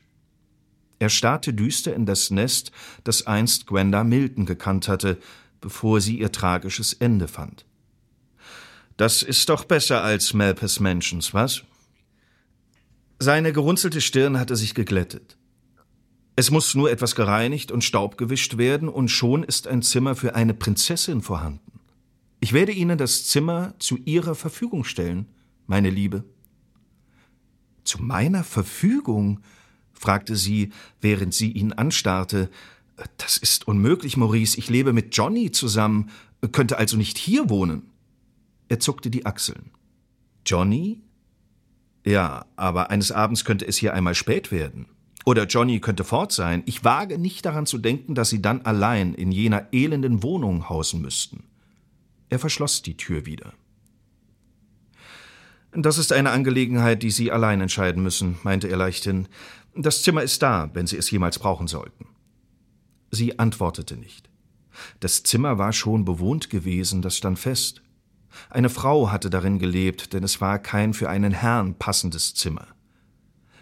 Er 0.99 1.09
starrte 1.09 1.55
düster 1.55 1.95
in 1.95 2.05
das 2.05 2.31
Nest, 2.31 2.73
das 3.03 3.27
einst 3.27 3.67
Gwenda 3.67 4.05
Milton 4.05 4.45
gekannt 4.45 4.87
hatte, 4.87 5.19
bevor 5.63 6.03
sie 6.03 6.19
ihr 6.19 6.31
tragisches 6.31 6.93
Ende 6.93 7.27
fand. 7.27 7.65
Das 8.99 9.23
ist 9.23 9.49
doch 9.49 9.65
besser 9.65 10.03
als 10.03 10.35
Malpas 10.35 10.79
Mansions, 10.79 11.33
was? 11.33 11.63
Seine 13.19 13.55
gerunzelte 13.55 14.03
Stirn 14.03 14.39
hatte 14.39 14.57
sich 14.57 14.75
geglättet. 14.75 15.39
Es 16.37 16.51
muss 16.51 16.75
nur 16.75 16.91
etwas 16.91 17.15
gereinigt 17.15 17.73
und 17.73 17.83
Staub 17.83 18.19
gewischt 18.19 18.59
werden, 18.59 18.91
und 18.91 19.09
schon 19.09 19.43
ist 19.43 19.67
ein 19.69 19.81
Zimmer 19.81 20.15
für 20.17 20.35
eine 20.35 20.53
Prinzessin 20.53 21.23
vorhanden. 21.23 21.81
Ich 22.41 22.53
werde 22.53 22.73
Ihnen 22.73 22.99
das 22.99 23.27
Zimmer 23.27 23.73
zu 23.79 23.97
Ihrer 24.05 24.35
Verfügung 24.35 24.85
stellen, 24.85 25.29
meine 25.67 25.89
Liebe. 25.89 26.25
Zu 27.85 28.03
meiner 28.03 28.45
Verfügung? 28.45 29.41
fragte 29.93 30.37
sie, 30.37 30.71
während 31.01 31.33
sie 31.33 31.53
ihn 31.53 31.73
anstarrte. 31.73 32.51
Das 33.17 33.37
ist 33.37 33.67
unmöglich, 33.67 34.17
Maurice. 34.17 34.59
Ich 34.59 34.69
lebe 34.69 34.93
mit 34.93 35.17
Johnny 35.17 35.51
zusammen, 35.51 36.11
könnte 36.53 36.79
also 36.79 36.97
nicht 36.97 37.19
hier 37.19 37.49
wohnen. 37.49 37.91
Er 38.69 38.81
zuckte 38.81 39.11
die 39.11 39.27
Achseln. 39.27 39.71
Johnny? 40.47 41.03
Ja, 42.05 42.47
aber 42.57 42.91
eines 42.91 43.13
Abends 43.13 43.45
könnte 43.45 43.67
es 43.67 43.79
hier 43.79 43.95
einmal 43.95 44.15
spät 44.15 44.53
werden. 44.53 44.87
Oder 45.25 45.47
Johnny 45.47 45.81
könnte 45.81 46.05
fort 46.05 46.33
sein. 46.33 46.63
Ich 46.67 46.85
wage 46.85 47.19
nicht 47.19 47.47
daran 47.47 47.67
zu 47.67 47.79
denken, 47.79 48.15
dass 48.15 48.29
sie 48.29 48.43
dann 48.43 48.63
allein 48.63 49.15
in 49.15 49.33
jener 49.33 49.69
elenden 49.73 50.23
Wohnung 50.23 50.69
hausen 50.69 51.01
müssten. 51.01 51.45
Er 52.29 52.39
verschloss 52.39 52.83
die 52.83 52.97
Tür 52.97 53.25
wieder. 53.25 53.55
Das 55.77 55.99
ist 55.99 56.13
eine 56.13 56.31
Angelegenheit, 56.31 57.03
die 57.03 57.11
Sie 57.11 57.33
allein 57.33 57.61
entscheiden 57.61 58.03
müssen, 58.03 58.39
meinte 58.45 58.69
er 58.69 58.77
leichthin. 58.77 59.27
Das 59.75 60.03
Zimmer 60.03 60.23
ist 60.23 60.41
da, 60.41 60.71
wenn 60.73 60.87
Sie 60.87 60.97
es 60.97 61.11
jemals 61.11 61.39
brauchen 61.41 61.67
sollten. 61.67 62.07
Sie 63.11 63.39
antwortete 63.39 63.97
nicht. 63.97 64.31
Das 65.01 65.25
Zimmer 65.25 65.59
war 65.59 65.73
schon 65.73 66.05
bewohnt 66.05 66.49
gewesen, 66.49 67.03
das 67.03 67.17
stand 67.17 67.39
fest. 67.39 67.83
Eine 68.51 68.69
Frau 68.69 69.11
hatte 69.11 69.31
darin 69.31 69.59
gelebt, 69.59 70.13
denn 70.13 70.23
es 70.23 70.41
war 70.41 70.59
kein 70.59 70.95
für 70.95 71.09
einen 71.09 71.33
Herrn 71.33 71.75
passendes 71.75 72.35
Zimmer. 72.35 72.69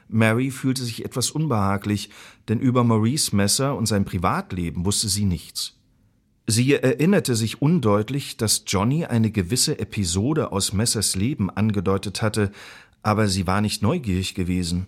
Mary 0.09 0.51
fühlte 0.51 0.85
sich 0.85 1.05
etwas 1.05 1.31
unbehaglich, 1.31 2.11
denn 2.49 2.61
über 2.61 2.85
Maurice 2.85 3.35
Messer 3.35 3.77
und 3.77 3.87
sein 3.87 4.05
Privatleben 4.05 4.85
wusste 4.85 5.09
sie 5.09 5.25
nichts. 5.25 5.79
Sie 6.55 6.75
erinnerte 6.75 7.35
sich 7.35 7.63
undeutlich, 7.63 8.37
dass 8.37 8.65
Johnny 8.67 9.07
eine 9.07 9.31
gewisse 9.31 9.79
Episode 9.79 10.53
aus 10.53 10.75
Messers 10.75 11.17
Leben 11.17 11.49
angedeutet 11.49 12.21
hatte, 12.21 12.53
aber 13.03 13.27
sie 13.27 13.47
war 13.47 13.63
nicht 13.63 13.81
neugierig 13.81 14.35
gewesen. 14.35 14.87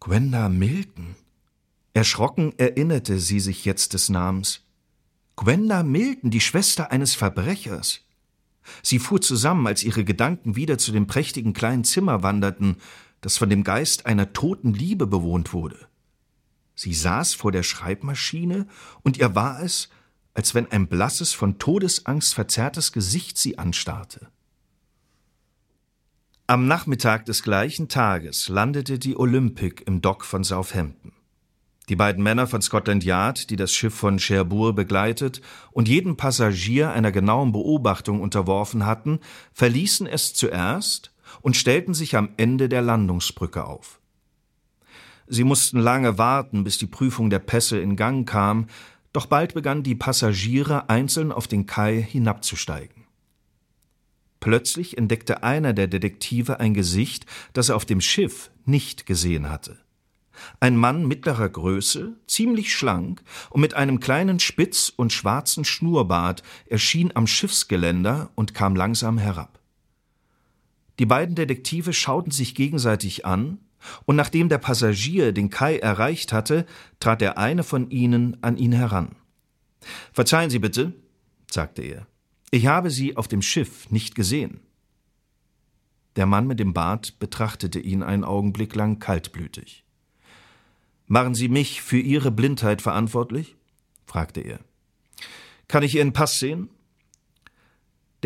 Gwenda 0.00 0.48
Milton. 0.48 1.14
Erschrocken 1.94 2.52
erinnerte 2.58 3.20
sie 3.20 3.38
sich 3.38 3.64
jetzt 3.64 3.94
des 3.94 4.08
Namens. 4.08 4.62
Gwenda 5.36 5.84
Milton, 5.84 6.32
die 6.32 6.40
Schwester 6.40 6.90
eines 6.90 7.14
Verbrechers. 7.14 8.00
Sie 8.82 8.98
fuhr 8.98 9.20
zusammen, 9.20 9.68
als 9.68 9.84
ihre 9.84 10.02
Gedanken 10.02 10.56
wieder 10.56 10.78
zu 10.78 10.90
dem 10.90 11.06
prächtigen 11.06 11.52
kleinen 11.52 11.84
Zimmer 11.84 12.24
wanderten, 12.24 12.78
das 13.20 13.38
von 13.38 13.48
dem 13.48 13.62
Geist 13.62 14.04
einer 14.04 14.32
toten 14.32 14.74
Liebe 14.74 15.06
bewohnt 15.06 15.52
wurde. 15.52 15.78
Sie 16.76 16.94
saß 16.94 17.34
vor 17.34 17.50
der 17.50 17.64
Schreibmaschine, 17.64 18.68
und 19.02 19.16
ihr 19.16 19.34
war 19.34 19.60
es, 19.62 19.88
als 20.34 20.54
wenn 20.54 20.70
ein 20.70 20.86
blasses, 20.86 21.32
von 21.32 21.58
Todesangst 21.58 22.34
verzerrtes 22.34 22.92
Gesicht 22.92 23.38
sie 23.38 23.58
anstarrte. 23.58 24.28
Am 26.46 26.68
Nachmittag 26.68 27.24
des 27.24 27.42
gleichen 27.42 27.88
Tages 27.88 28.48
landete 28.48 29.00
die 29.00 29.16
Olympic 29.16 29.82
im 29.84 30.00
Dock 30.00 30.24
von 30.24 30.44
Southampton. 30.44 31.12
Die 31.88 31.96
beiden 31.96 32.22
Männer 32.22 32.46
von 32.46 32.62
Scotland 32.62 33.04
Yard, 33.04 33.48
die 33.48 33.56
das 33.56 33.72
Schiff 33.72 33.94
von 33.94 34.18
Cherbourg 34.18 34.76
begleitet 34.76 35.40
und 35.72 35.88
jeden 35.88 36.16
Passagier 36.16 36.90
einer 36.90 37.12
genauen 37.12 37.52
Beobachtung 37.52 38.20
unterworfen 38.20 38.84
hatten, 38.84 39.20
verließen 39.52 40.06
es 40.06 40.34
zuerst 40.34 41.12
und 41.40 41.56
stellten 41.56 41.94
sich 41.94 42.16
am 42.16 42.30
Ende 42.36 42.68
der 42.68 42.82
Landungsbrücke 42.82 43.64
auf. 43.64 44.00
Sie 45.28 45.44
mussten 45.44 45.78
lange 45.78 46.18
warten, 46.18 46.64
bis 46.64 46.78
die 46.78 46.86
Prüfung 46.86 47.30
der 47.30 47.38
Pässe 47.40 47.78
in 47.78 47.96
Gang 47.96 48.28
kam, 48.28 48.66
doch 49.12 49.26
bald 49.26 49.54
begannen 49.54 49.82
die 49.82 49.94
Passagiere 49.94 50.88
einzeln 50.88 51.32
auf 51.32 51.48
den 51.48 51.66
Kai 51.66 52.02
hinabzusteigen. 52.02 53.04
Plötzlich 54.40 54.98
entdeckte 54.98 55.42
einer 55.42 55.72
der 55.72 55.88
Detektive 55.88 56.60
ein 56.60 56.74
Gesicht, 56.74 57.26
das 57.52 57.70
er 57.70 57.76
auf 57.76 57.84
dem 57.84 58.00
Schiff 58.00 58.50
nicht 58.64 59.06
gesehen 59.06 59.48
hatte. 59.48 59.78
Ein 60.60 60.76
Mann 60.76 61.08
mittlerer 61.08 61.48
Größe, 61.48 62.12
ziemlich 62.26 62.74
schlank 62.74 63.22
und 63.50 63.60
mit 63.60 63.74
einem 63.74 64.00
kleinen 64.00 64.38
Spitz 64.38 64.92
und 64.94 65.12
schwarzen 65.12 65.64
Schnurrbart 65.64 66.42
erschien 66.66 67.10
am 67.14 67.26
Schiffsgeländer 67.26 68.30
und 68.34 68.54
kam 68.54 68.76
langsam 68.76 69.18
herab. 69.18 69.58
Die 70.98 71.06
beiden 71.06 71.34
Detektive 71.34 71.92
schauten 71.92 72.30
sich 72.30 72.54
gegenseitig 72.54 73.24
an, 73.26 73.58
und 74.04 74.16
nachdem 74.16 74.48
der 74.48 74.58
Passagier 74.58 75.32
den 75.32 75.50
Kai 75.50 75.78
erreicht 75.78 76.32
hatte, 76.32 76.66
trat 77.00 77.20
der 77.20 77.38
eine 77.38 77.62
von 77.62 77.90
ihnen 77.90 78.42
an 78.42 78.56
ihn 78.56 78.72
heran. 78.72 79.16
Verzeihen 80.12 80.50
Sie 80.50 80.58
bitte, 80.58 80.92
sagte 81.50 81.82
er, 81.82 82.06
ich 82.50 82.66
habe 82.66 82.90
Sie 82.90 83.16
auf 83.16 83.28
dem 83.28 83.42
Schiff 83.42 83.90
nicht 83.90 84.14
gesehen. 84.14 84.60
Der 86.16 86.26
Mann 86.26 86.46
mit 86.46 86.58
dem 86.58 86.72
Bart 86.72 87.18
betrachtete 87.18 87.78
ihn 87.78 88.02
einen 88.02 88.24
Augenblick 88.24 88.74
lang 88.74 88.98
kaltblütig. 88.98 89.84
Machen 91.06 91.34
Sie 91.34 91.48
mich 91.48 91.82
für 91.82 91.98
Ihre 91.98 92.30
Blindheit 92.30 92.82
verantwortlich? 92.82 93.56
fragte 94.06 94.40
er. 94.40 94.60
Kann 95.68 95.82
ich 95.82 95.96
Ihren 95.96 96.12
Pass 96.12 96.38
sehen? 96.38 96.70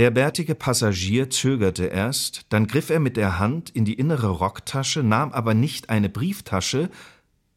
Der 0.01 0.11
bärtige 0.11 0.55
Passagier 0.55 1.29
zögerte 1.29 1.85
erst, 1.85 2.47
dann 2.49 2.67
griff 2.67 2.89
er 2.89 3.01
mit 3.01 3.19
der 3.19 3.39
Hand 3.39 3.69
in 3.69 3.85
die 3.85 3.93
innere 3.93 4.29
Rocktasche, 4.29 5.03
nahm 5.03 5.31
aber 5.31 5.53
nicht 5.53 5.91
eine 5.91 6.09
Brieftasche, 6.09 6.89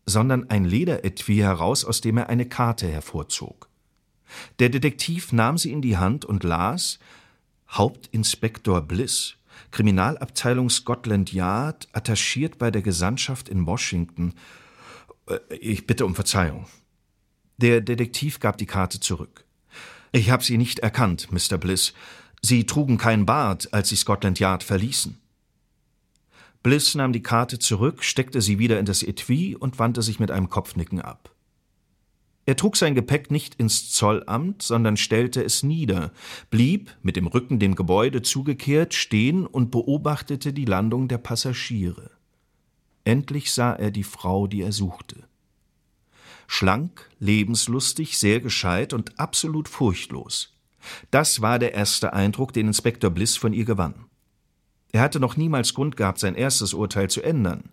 sondern 0.06 0.50
ein 0.50 0.66
Lederetui 0.66 1.38
heraus, 1.38 1.86
aus 1.86 2.02
dem 2.02 2.18
er 2.18 2.28
eine 2.28 2.46
Karte 2.46 2.86
hervorzog. 2.86 3.70
Der 4.60 4.68
Detektiv 4.68 5.32
nahm 5.32 5.58
sie 5.58 5.72
in 5.72 5.82
die 5.82 5.96
Hand 5.96 6.26
und 6.26 6.44
las 6.44 7.00
Hauptinspektor 7.70 8.82
Bliss, 8.82 9.36
Kriminalabteilung 9.72 10.70
Scotland 10.70 11.32
Yard, 11.32 11.88
attachiert 11.94 12.58
bei 12.58 12.72
der 12.72 12.82
Gesandtschaft 12.82 13.48
in 13.48 13.66
Washington. 13.66 14.34
Äh, 15.28 15.40
ich 15.56 15.88
bitte 15.88 16.06
um 16.06 16.14
Verzeihung. 16.14 16.68
Der 17.56 17.80
Detektiv 17.80 18.42
gab 18.42 18.58
die 18.58 18.66
Karte 18.66 19.00
zurück. 19.00 19.46
Ich 20.12 20.30
habe 20.30 20.44
Sie 20.44 20.58
nicht 20.58 20.80
erkannt, 20.80 21.30
Mr. 21.32 21.58
Bliss. 21.58 21.94
Sie 22.46 22.66
trugen 22.66 22.98
kein 22.98 23.26
Bart, 23.26 23.74
als 23.74 23.90
sie 23.90 23.96
Scotland 23.96 24.38
Yard 24.38 24.64
verließen. 24.64 25.18
Bliss 26.62 26.94
nahm 26.96 27.14
die 27.14 27.24
Karte 27.24 27.58
zurück, 27.58 28.04
steckte 28.04 28.42
sie 28.42 28.60
wieder 28.60 28.80
in 28.80 28.86
das 28.86 29.02
Etui 29.02 29.56
und 29.56 29.80
wandte 29.80 30.02
sich 30.02 30.20
mit 30.20 30.30
einem 30.30 30.50
Kopfnicken 30.50 31.02
ab. 31.02 31.34
Er 32.46 32.58
trug 32.58 32.76
sein 32.76 32.96
Gepäck 32.96 33.32
nicht 33.32 33.56
ins 33.56 33.92
Zollamt, 33.92 34.62
sondern 34.62 34.98
stellte 34.98 35.42
es 35.44 35.64
nieder, 35.64 36.12
blieb, 36.50 36.92
mit 37.02 37.16
dem 37.16 37.28
Rücken 37.28 37.60
dem 37.60 37.76
Gebäude 37.76 38.22
zugekehrt, 38.22 38.94
stehen 38.94 39.46
und 39.46 39.72
beobachtete 39.72 40.52
die 40.52 40.66
Landung 40.66 41.08
der 41.08 41.20
Passagiere. 41.20 42.12
Endlich 43.06 43.54
sah 43.54 43.74
er 43.74 43.92
die 43.92 44.04
Frau, 44.04 44.48
die 44.48 44.62
er 44.62 44.74
suchte. 44.74 45.24
Schlank, 46.48 47.10
lebenslustig, 47.20 48.18
sehr 48.18 48.42
gescheit 48.42 48.92
und 48.92 49.18
absolut 49.20 49.70
furchtlos. 49.70 50.53
Das 51.12 51.42
war 51.42 51.60
der 51.60 51.74
erste 51.74 52.14
Eindruck, 52.14 52.54
den 52.54 52.68
Inspektor 52.68 53.10
Bliss 53.10 53.38
von 53.38 53.54
ihr 53.54 53.66
gewann. 53.66 54.06
Er 54.92 55.02
hatte 55.02 55.20
noch 55.20 55.38
niemals 55.38 55.74
Grund 55.74 55.98
gehabt, 55.98 56.20
sein 56.20 56.36
erstes 56.36 56.74
Urteil 56.74 57.10
zu 57.10 57.22
ändern. 57.22 57.70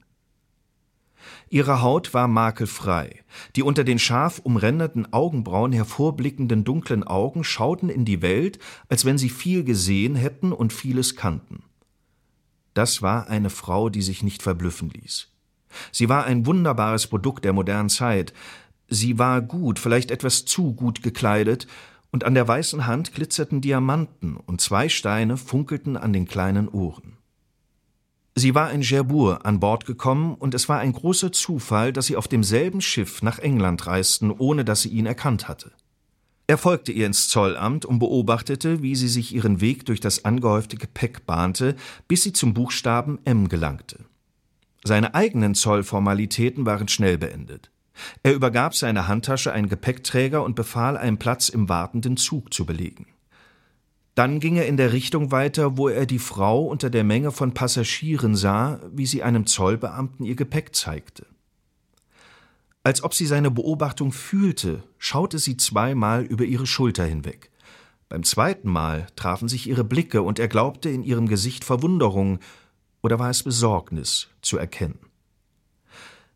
Ihre 1.49 1.83
Haut 1.83 2.15
war 2.15 2.29
makelfrei. 2.29 3.25
Die 3.57 3.63
unter 3.63 3.85
den 3.85 3.99
scharf 3.99 4.39
umränderten 4.39 5.13
Augenbrauen 5.13 5.73
hervorblickenden 5.73 6.65
dunklen 6.65 7.05
Augen 7.05 7.45
schauten 7.45 7.89
in 7.89 8.05
die 8.05 8.23
Welt, 8.23 8.59
als 8.89 9.05
wenn 9.05 9.19
sie 9.19 9.29
viel 9.29 9.65
gesehen 9.65 10.15
hätten 10.15 10.53
und 10.53 10.73
vieles 10.73 11.17
kannten. 11.17 11.65
Das 12.73 13.03
war 13.03 13.29
eine 13.29 13.51
Frau, 13.51 13.89
die 13.89 14.03
sich 14.03 14.23
nicht 14.23 14.43
verblüffen 14.43 14.91
ließ. 14.91 15.29
Sie 15.93 16.09
war 16.09 16.25
ein 16.25 16.47
wunderbares 16.47 17.09
Produkt 17.09 17.45
der 17.45 17.53
modernen 17.53 17.89
Zeit. 17.89 18.33
Sie 18.89 19.19
war 19.19 19.43
gut, 19.43 19.79
vielleicht 19.79 20.11
etwas 20.11 20.45
zu 20.45 20.73
gut 20.73 21.03
gekleidet, 21.03 21.67
und 22.13 22.25
an 22.25 22.35
der 22.35 22.47
weißen 22.47 22.87
Hand 22.87 23.15
glitzerten 23.15 23.61
Diamanten 23.61 24.37
und 24.37 24.61
zwei 24.61 24.89
Steine 24.89 25.37
funkelten 25.37 25.97
an 25.97 26.13
den 26.13 26.27
kleinen 26.27 26.69
Ohren. 26.69 27.17
Sie 28.35 28.55
war 28.55 28.71
in 28.71 28.83
Cherbourg 28.83 29.45
an 29.45 29.61
Bord 29.61 29.87
gekommen, 29.87 30.35
und 30.35 30.55
es 30.55 30.69
war 30.69 30.79
ein 30.79 30.93
großer 30.93 31.33
Zufall, 31.33 31.93
dass 31.93 32.07
sie 32.07 32.17
auf 32.17 32.29
demselben 32.29 32.81
Schiff 32.81 33.23
nach 33.23 33.39
England 33.39 33.87
reisten, 33.87 34.31
ohne 34.31 34.65
dass 34.65 34.83
sie 34.83 34.89
ihn 34.89 35.07
erkannt 35.07 35.49
hatte. 35.49 35.73
Er 36.47 36.59
folgte 36.59 36.91
ihr 36.91 37.07
ins 37.07 37.29
Zollamt 37.29 37.85
und 37.85 37.99
beobachtete, 37.99 38.83
wie 38.83 38.97
sie 38.97 39.09
sich 39.09 39.35
ihren 39.35 39.61
Weg 39.61 39.87
durch 39.87 40.01
das 40.01 40.25
angehäufte 40.25 40.77
Gepäck 40.77 41.27
bahnte, 41.27 41.77
bis 42.09 42.23
sie 42.23 42.33
zum 42.33 42.55
Buchstaben 42.55 43.19
M 43.25 43.49
gelangte. 43.49 44.05
Seine 44.83 45.15
eigenen 45.15 45.55
Zollformalitäten 45.55 46.67
waren 46.67 46.89
schnell 46.89 47.19
beendet. 47.19 47.71
Er 48.23 48.35
übergab 48.35 48.75
seine 48.75 49.09
Handtasche 49.09 49.53
einen 49.53 49.69
Gepäckträger 49.69 50.43
und 50.43 50.55
befahl, 50.55 50.97
einen 50.97 51.19
Platz 51.19 51.49
im 51.49 51.69
wartenden 51.69 52.17
Zug 52.17 52.53
zu 52.53 52.65
belegen. 52.65 53.07
Dann 54.15 54.41
ging 54.41 54.57
er 54.57 54.67
in 54.67 54.77
der 54.77 54.93
Richtung 54.93 55.31
weiter, 55.31 55.77
wo 55.77 55.89
er 55.89 56.05
die 56.07 56.19
Frau 56.19 56.67
unter 56.67 56.91
der 56.91 57.05
Menge 57.05 57.31
von 57.31 57.55
Passagieren 57.55 58.37
sah, 58.37 58.81
wie 58.93 59.07
sie 59.07 59.23
einem 59.23 59.47
Zollbeamten 59.47 60.27
ihr 60.27 60.35
Gepäck 60.35 60.75
zeigte. 60.75 61.27
Als 62.83 63.03
ob 63.03 63.15
sie 63.15 63.27
seine 63.27 63.51
Beobachtung 63.51 64.11
fühlte, 64.13 64.83
schaute 64.99 65.39
sie 65.39 65.57
zweimal 65.57 66.25
über 66.25 66.45
ihre 66.45 66.67
Schulter 66.67 67.05
hinweg. 67.05 67.51
Beim 68.09 68.25
zweiten 68.25 68.69
Mal 68.69 69.07
trafen 69.17 69.49
sich 69.49 69.69
ihre 69.69 69.85
Blicke, 69.85 70.23
und 70.23 70.39
er 70.39 70.49
glaubte 70.49 70.91
in 70.91 71.03
ihrem 71.03 71.29
Gesicht 71.29 71.65
Verwunderung 71.65 72.41
oder 73.03 73.19
war 73.19 73.31
es 73.31 73.43
Besorgnis 73.43 74.29
zu 74.43 74.59
erkennen. 74.59 74.99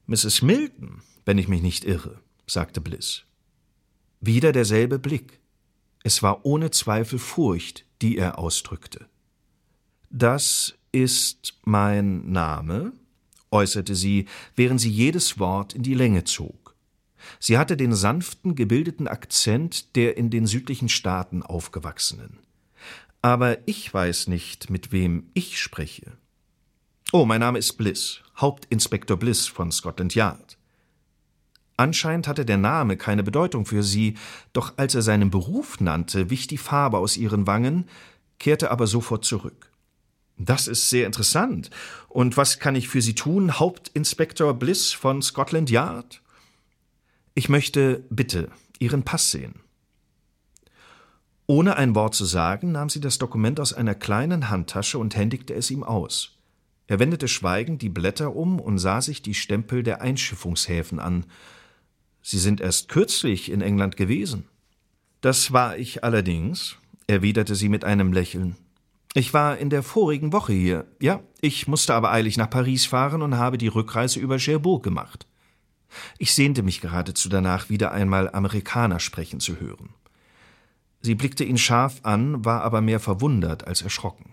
Mrs. 0.07 0.43
Milton, 0.43 1.03
wenn 1.25 1.39
ich 1.39 1.49
mich 1.49 1.63
nicht 1.63 1.85
irre, 1.85 2.21
sagte 2.47 2.81
Bliss. 2.81 3.25
Wieder 4.21 4.53
derselbe 4.53 4.99
Blick. 4.99 5.41
Es 6.03 6.23
war 6.23 6.45
ohne 6.45 6.71
Zweifel 6.71 7.19
Furcht, 7.19 7.85
die 8.03 8.19
er 8.19 8.39
ausdrückte. 8.39 9.07
Das 10.11 10.75
ist 10.93 11.55
mein 11.65 12.31
Name, 12.31 12.93
äußerte 13.51 13.95
sie, 13.95 14.27
während 14.55 14.81
sie 14.81 14.91
jedes 14.91 15.39
Wort 15.39 15.75
in 15.75 15.83
die 15.83 15.95
Länge 15.95 16.25
zog. 16.25 16.75
Sie 17.41 17.57
hatte 17.57 17.77
den 17.77 17.95
sanften, 17.95 18.55
gebildeten 18.55 19.09
Akzent 19.09 19.97
der 19.97 20.17
in 20.17 20.31
den 20.31 20.47
südlichen 20.47 20.89
Staaten 20.89 21.43
aufgewachsenen. 21.43 22.39
Aber 23.23 23.67
ich 23.67 23.93
weiß 23.93 24.29
nicht, 24.29 24.69
mit 24.69 24.93
wem 24.93 25.31
ich 25.33 25.59
spreche. 25.59 26.13
Oh, 27.13 27.25
mein 27.25 27.41
Name 27.41 27.59
ist 27.59 27.75
Bliss, 27.75 28.21
Hauptinspektor 28.37 29.17
Bliss 29.17 29.47
von 29.47 29.73
Scotland 29.73 30.15
Yard. 30.15 30.59
Anscheinend 31.77 32.29
hatte 32.29 32.45
der 32.45 32.57
Name 32.57 32.97
keine 32.97 33.23
Bedeutung 33.23 33.67
für 33.67 33.83
sie, 33.83 34.17
doch 34.53 34.75
als 34.77 34.95
er 34.95 35.03
seinen 35.03 35.31
Beruf 35.31 35.81
nannte, 35.81 36.31
wich 36.31 36.47
die 36.47 36.59
Farbe 36.59 36.99
aus 36.99 37.17
ihren 37.17 37.47
Wangen, 37.47 37.89
kehrte 38.39 38.71
aber 38.71 38.87
sofort 38.87 39.25
zurück. 39.25 39.71
Das 40.37 40.67
ist 40.67 40.91
sehr 40.91 41.07
interessant. 41.07 41.71
Und 42.09 42.37
was 42.37 42.59
kann 42.59 42.75
ich 42.75 42.89
für 42.89 43.01
Sie 43.01 43.15
tun, 43.15 43.59
Hauptinspektor 43.59 44.55
Bliss 44.55 44.93
von 44.93 45.23
Scotland 45.23 45.71
Yard? 45.71 46.23
Ich 47.35 47.49
möchte 47.49 48.05
bitte 48.11 48.51
Ihren 48.79 49.05
Pass 49.05 49.31
sehen. 49.31 49.61
Ohne 51.47 51.77
ein 51.77 51.95
Wort 51.95 52.15
zu 52.15 52.25
sagen, 52.25 52.73
nahm 52.73 52.89
sie 52.89 53.01
das 53.01 53.19
Dokument 53.19 53.61
aus 53.61 53.73
einer 53.73 53.95
kleinen 53.95 54.49
Handtasche 54.49 54.99
und 54.99 55.15
händigte 55.15 55.55
es 55.55 55.71
ihm 55.71 55.85
aus. 55.85 56.39
Er 56.87 56.99
wendete 56.99 57.29
schweigend 57.29 57.83
die 57.83 57.89
Blätter 57.89 58.35
um 58.35 58.61
und 58.61 58.79
sah 58.79 59.01
sich 59.01 59.21
die 59.21 59.35
Stempel 59.35 59.83
der 59.83 60.01
Einschiffungshäfen 60.01 60.99
an. 60.99 61.27
Sie 62.27 62.39
sind 62.39 62.63
erst 62.63 62.89
kürzlich 62.89 63.53
in 63.53 63.61
England 63.61 63.99
gewesen. 63.99 64.49
Das 65.21 65.53
war 65.53 65.77
ich 65.77 66.05
allerdings, 66.05 66.79
erwiderte 67.07 67.55
sie 67.55 67.69
mit 67.69 67.85
einem 67.85 68.15
Lächeln. 68.15 68.57
Ich 69.13 69.35
war 69.35 69.59
in 69.59 69.69
der 69.69 69.83
vorigen 69.83 70.33
Woche 70.33 70.55
hier. 70.55 70.87
Ja, 71.03 71.21
ich 71.43 71.69
musste 71.69 71.93
aber 71.93 72.11
eilig 72.11 72.39
nach 72.39 72.49
Paris 72.49 72.87
fahren 72.87 73.21
und 73.21 73.37
habe 73.37 73.59
die 73.59 73.69
Rückreise 73.69 74.21
über 74.21 74.39
Cherbourg 74.39 74.83
gemacht. 74.83 75.27
Ich 76.17 76.35
sehnte 76.35 76.63
mich 76.63 76.81
geradezu 76.81 77.29
danach, 77.29 77.69
wieder 77.69 77.93
einmal 77.93 78.31
Amerikaner 78.31 79.01
sprechen 79.01 79.39
zu 79.39 79.61
hören. 79.61 79.91
Sie 81.03 81.15
blickte 81.15 81.45
ihn 81.45 81.59
scharf 81.59 82.01
an, 82.05 82.43
war 82.43 82.63
aber 82.63 82.81
mehr 82.81 83.01
verwundert 83.01 83.67
als 83.67 83.83
erschrocken. 83.83 84.33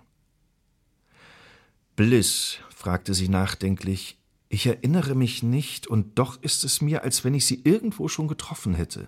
Bliss, 1.98 2.58
fragte 2.74 3.14
sie 3.14 3.28
nachdenklich, 3.28 4.18
ich 4.52 4.66
erinnere 4.66 5.16
mich 5.16 5.44
nicht, 5.44 5.88
und 5.88 6.20
doch 6.20 6.42
ist 6.42 6.66
es 6.66 6.82
mir, 6.82 7.04
als 7.04 7.24
wenn 7.24 7.34
ich 7.34 7.46
sie 7.46 7.62
irgendwo 7.64 8.10
schon 8.10 8.28
getroffen 8.28 8.74
hätte. 8.74 9.08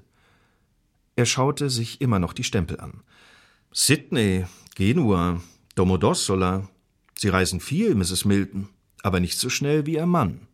Er 1.18 1.26
schaute 1.26 1.70
sich 1.70 2.00
immer 2.00 2.18
noch 2.18 2.32
die 2.32 2.46
Stempel 2.46 2.80
an. 2.80 3.04
Sydney, 3.72 4.46
Genua, 4.76 5.42
Domodossola. 5.76 6.70
Sie 7.18 7.28
reisen 7.28 7.60
viel, 7.60 7.94
Mrs. 7.94 8.24
Milton, 8.26 8.70
aber 9.04 9.20
nicht 9.20 9.38
so 9.38 9.50
schnell 9.50 9.86
wie 9.86 9.96
Ihr 9.96 10.06
Mann. 10.06 10.48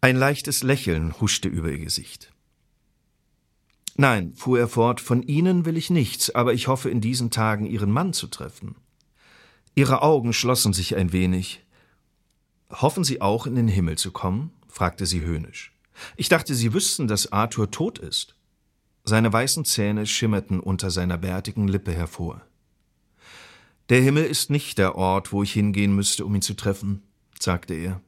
Ein 0.00 0.16
leichtes 0.16 0.62
Lächeln 0.62 1.18
huschte 1.20 1.48
über 1.48 1.70
ihr 1.70 1.78
Gesicht. 1.78 2.32
Nein, 3.96 4.34
fuhr 4.34 4.58
er 4.58 4.68
fort, 4.68 5.00
von 5.00 5.22
Ihnen 5.22 5.64
will 5.64 5.76
ich 5.76 5.88
nichts, 5.88 6.34
aber 6.34 6.52
ich 6.52 6.66
hoffe 6.66 6.90
in 6.90 7.00
diesen 7.00 7.30
Tagen 7.30 7.64
Ihren 7.64 7.92
Mann 7.92 8.12
zu 8.12 8.26
treffen. 8.26 8.74
Ihre 9.76 10.02
Augen 10.02 10.32
schlossen 10.32 10.72
sich 10.72 10.96
ein 10.96 11.12
wenig. 11.12 11.63
Hoffen 12.80 13.04
Sie 13.04 13.20
auch 13.20 13.46
in 13.46 13.54
den 13.54 13.68
Himmel 13.68 13.98
zu 13.98 14.10
kommen? 14.10 14.52
fragte 14.68 15.06
sie 15.06 15.20
höhnisch. 15.20 15.72
Ich 16.16 16.28
dachte, 16.28 16.54
Sie 16.54 16.74
wüssten, 16.74 17.06
dass 17.06 17.30
Arthur 17.30 17.70
tot 17.70 17.98
ist. 17.98 18.34
Seine 19.04 19.32
weißen 19.32 19.64
Zähne 19.64 20.06
schimmerten 20.06 20.58
unter 20.60 20.90
seiner 20.90 21.18
bärtigen 21.18 21.68
Lippe 21.68 21.92
hervor. 21.92 22.42
Der 23.90 24.00
Himmel 24.00 24.24
ist 24.24 24.50
nicht 24.50 24.78
der 24.78 24.96
Ort, 24.96 25.32
wo 25.32 25.42
ich 25.42 25.52
hingehen 25.52 25.94
müsste, 25.94 26.24
um 26.24 26.34
ihn 26.34 26.42
zu 26.42 26.54
treffen, 26.54 27.02
sagte 27.38 27.74
er. 27.74 28.00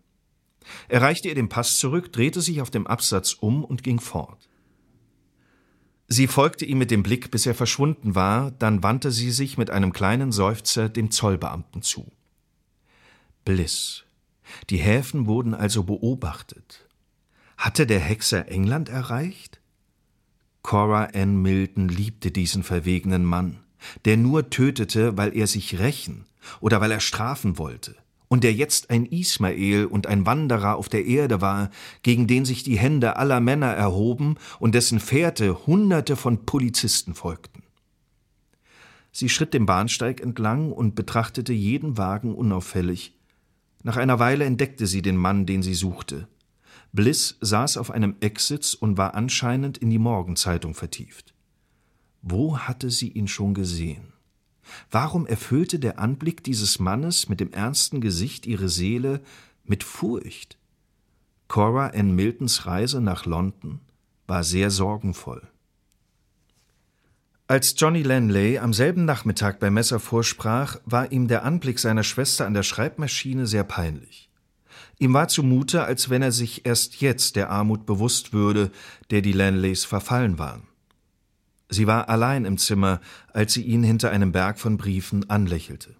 Er 0.88 1.02
reichte 1.02 1.28
ihr 1.28 1.34
den 1.34 1.48
Pass 1.48 1.78
zurück, 1.78 2.12
drehte 2.12 2.40
sich 2.40 2.60
auf 2.60 2.70
dem 2.70 2.86
Absatz 2.86 3.34
um 3.34 3.62
und 3.62 3.82
ging 3.82 4.00
fort. 4.00 4.48
Sie 6.08 6.26
folgte 6.26 6.64
ihm 6.64 6.78
mit 6.78 6.90
dem 6.90 7.02
Blick, 7.02 7.30
bis 7.30 7.46
er 7.46 7.54
verschwunden 7.54 8.14
war, 8.14 8.52
dann 8.52 8.82
wandte 8.82 9.10
sie 9.10 9.30
sich 9.30 9.58
mit 9.58 9.70
einem 9.70 9.92
kleinen 9.92 10.32
Seufzer 10.32 10.88
dem 10.88 11.10
Zollbeamten 11.10 11.82
zu. 11.82 12.10
Bliss, 13.44 14.05
die 14.70 14.78
Häfen 14.78 15.26
wurden 15.26 15.54
also 15.54 15.82
beobachtet. 15.82 16.86
Hatte 17.56 17.86
der 17.86 18.00
Hexer 18.00 18.48
England 18.48 18.88
erreicht? 18.88 19.60
Cora 20.62 21.10
Ann 21.14 21.40
Milton 21.42 21.88
liebte 21.88 22.30
diesen 22.30 22.62
verwegenen 22.62 23.24
Mann, 23.24 23.58
der 24.04 24.16
nur 24.16 24.50
tötete, 24.50 25.16
weil 25.16 25.36
er 25.36 25.46
sich 25.46 25.78
rächen 25.78 26.26
oder 26.60 26.80
weil 26.80 26.90
er 26.90 27.00
strafen 27.00 27.56
wollte, 27.56 27.94
und 28.28 28.42
der 28.42 28.52
jetzt 28.52 28.90
ein 28.90 29.06
Ismael 29.06 29.86
und 29.86 30.06
ein 30.06 30.26
Wanderer 30.26 30.76
auf 30.76 30.88
der 30.88 31.04
Erde 31.06 31.40
war, 31.40 31.70
gegen 32.02 32.26
den 32.26 32.44
sich 32.44 32.64
die 32.64 32.78
Hände 32.78 33.16
aller 33.16 33.40
Männer 33.40 33.68
erhoben 33.68 34.36
und 34.58 34.74
dessen 34.74 34.98
Fährte 34.98 35.66
Hunderte 35.66 36.16
von 36.16 36.44
Polizisten 36.46 37.14
folgten. 37.14 37.62
Sie 39.12 39.28
schritt 39.28 39.54
dem 39.54 39.64
Bahnsteig 39.66 40.20
entlang 40.20 40.72
und 40.72 40.94
betrachtete 40.94 41.52
jeden 41.52 41.96
Wagen 41.96 42.34
unauffällig, 42.34 43.14
nach 43.86 43.96
einer 43.96 44.18
Weile 44.18 44.44
entdeckte 44.44 44.88
sie 44.88 45.00
den 45.00 45.16
Mann, 45.16 45.46
den 45.46 45.62
sie 45.62 45.74
suchte. 45.74 46.26
Bliss 46.90 47.36
saß 47.40 47.76
auf 47.76 47.92
einem 47.92 48.16
Ecksitz 48.18 48.74
und 48.74 48.98
war 48.98 49.14
anscheinend 49.14 49.78
in 49.78 49.90
die 49.90 50.00
Morgenzeitung 50.00 50.74
vertieft. 50.74 51.34
Wo 52.20 52.58
hatte 52.58 52.90
sie 52.90 53.10
ihn 53.10 53.28
schon 53.28 53.54
gesehen? 53.54 54.12
Warum 54.90 55.24
erfüllte 55.24 55.78
der 55.78 56.00
Anblick 56.00 56.42
dieses 56.42 56.80
Mannes 56.80 57.28
mit 57.28 57.38
dem 57.38 57.52
ernsten 57.52 58.00
Gesicht 58.00 58.44
ihre 58.44 58.68
Seele 58.68 59.20
mit 59.62 59.84
Furcht? 59.84 60.58
Cora 61.46 61.90
Ann 61.90 62.16
Miltons 62.16 62.66
Reise 62.66 63.00
nach 63.00 63.24
London 63.24 63.78
war 64.26 64.42
sehr 64.42 64.72
sorgenvoll. 64.72 65.46
Als 67.48 67.76
Johnny 67.78 68.02
Lanley 68.02 68.58
am 68.58 68.72
selben 68.72 69.04
Nachmittag 69.04 69.60
bei 69.60 69.70
Messer 69.70 70.00
vorsprach, 70.00 70.78
war 70.84 71.12
ihm 71.12 71.28
der 71.28 71.44
Anblick 71.44 71.78
seiner 71.78 72.02
Schwester 72.02 72.44
an 72.44 72.54
der 72.54 72.64
Schreibmaschine 72.64 73.46
sehr 73.46 73.62
peinlich. 73.62 74.28
Ihm 74.98 75.14
war 75.14 75.28
zumute, 75.28 75.84
als 75.84 76.10
wenn 76.10 76.22
er 76.22 76.32
sich 76.32 76.66
erst 76.66 77.00
jetzt 77.00 77.36
der 77.36 77.50
Armut 77.50 77.86
bewusst 77.86 78.32
würde, 78.32 78.72
der 79.12 79.22
die 79.22 79.30
Lanleys 79.30 79.84
verfallen 79.84 80.40
waren. 80.40 80.66
Sie 81.68 81.86
war 81.86 82.08
allein 82.08 82.46
im 82.46 82.58
Zimmer, 82.58 83.00
als 83.32 83.52
sie 83.52 83.62
ihn 83.62 83.84
hinter 83.84 84.10
einem 84.10 84.32
Berg 84.32 84.58
von 84.58 84.76
Briefen 84.76 85.30
anlächelte. 85.30 85.94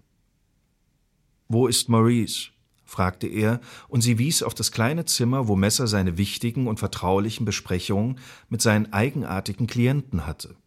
Wo 1.47 1.67
ist 1.67 1.87
Maurice? 1.87 2.49
fragte 2.83 3.27
er, 3.27 3.61
und 3.87 4.01
sie 4.01 4.17
wies 4.17 4.43
auf 4.43 4.53
das 4.53 4.73
kleine 4.73 5.05
Zimmer, 5.05 5.47
wo 5.47 5.55
Messer 5.55 5.87
seine 5.87 6.17
wichtigen 6.17 6.67
und 6.67 6.79
vertraulichen 6.79 7.45
Besprechungen 7.45 8.19
mit 8.49 8.61
seinen 8.61 8.91
eigenartigen 8.91 9.67
Klienten 9.67 10.25
hatte. 10.25 10.57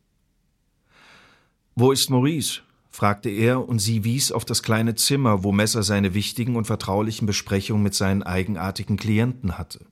Wo 1.81 1.93
ist 1.93 2.11
Maurice? 2.11 2.61
fragte 2.90 3.31
er, 3.31 3.66
und 3.66 3.79
sie 3.79 4.05
wies 4.05 4.33
auf 4.33 4.45
das 4.45 4.62
kleine 4.62 4.97
Zimmer, 4.97 5.45
wo 5.45 5.51
Messer 5.51 5.83
seine 5.83 6.12
wichtigen 6.12 6.57
und 6.57 6.66
vertraulichen 6.66 7.27
Besprechungen 7.27 7.83
mit 7.83 7.95
seinen 7.95 8.23
eigenartigen 8.23 8.99
Klienten 8.99 9.57
hatte. 9.57 9.87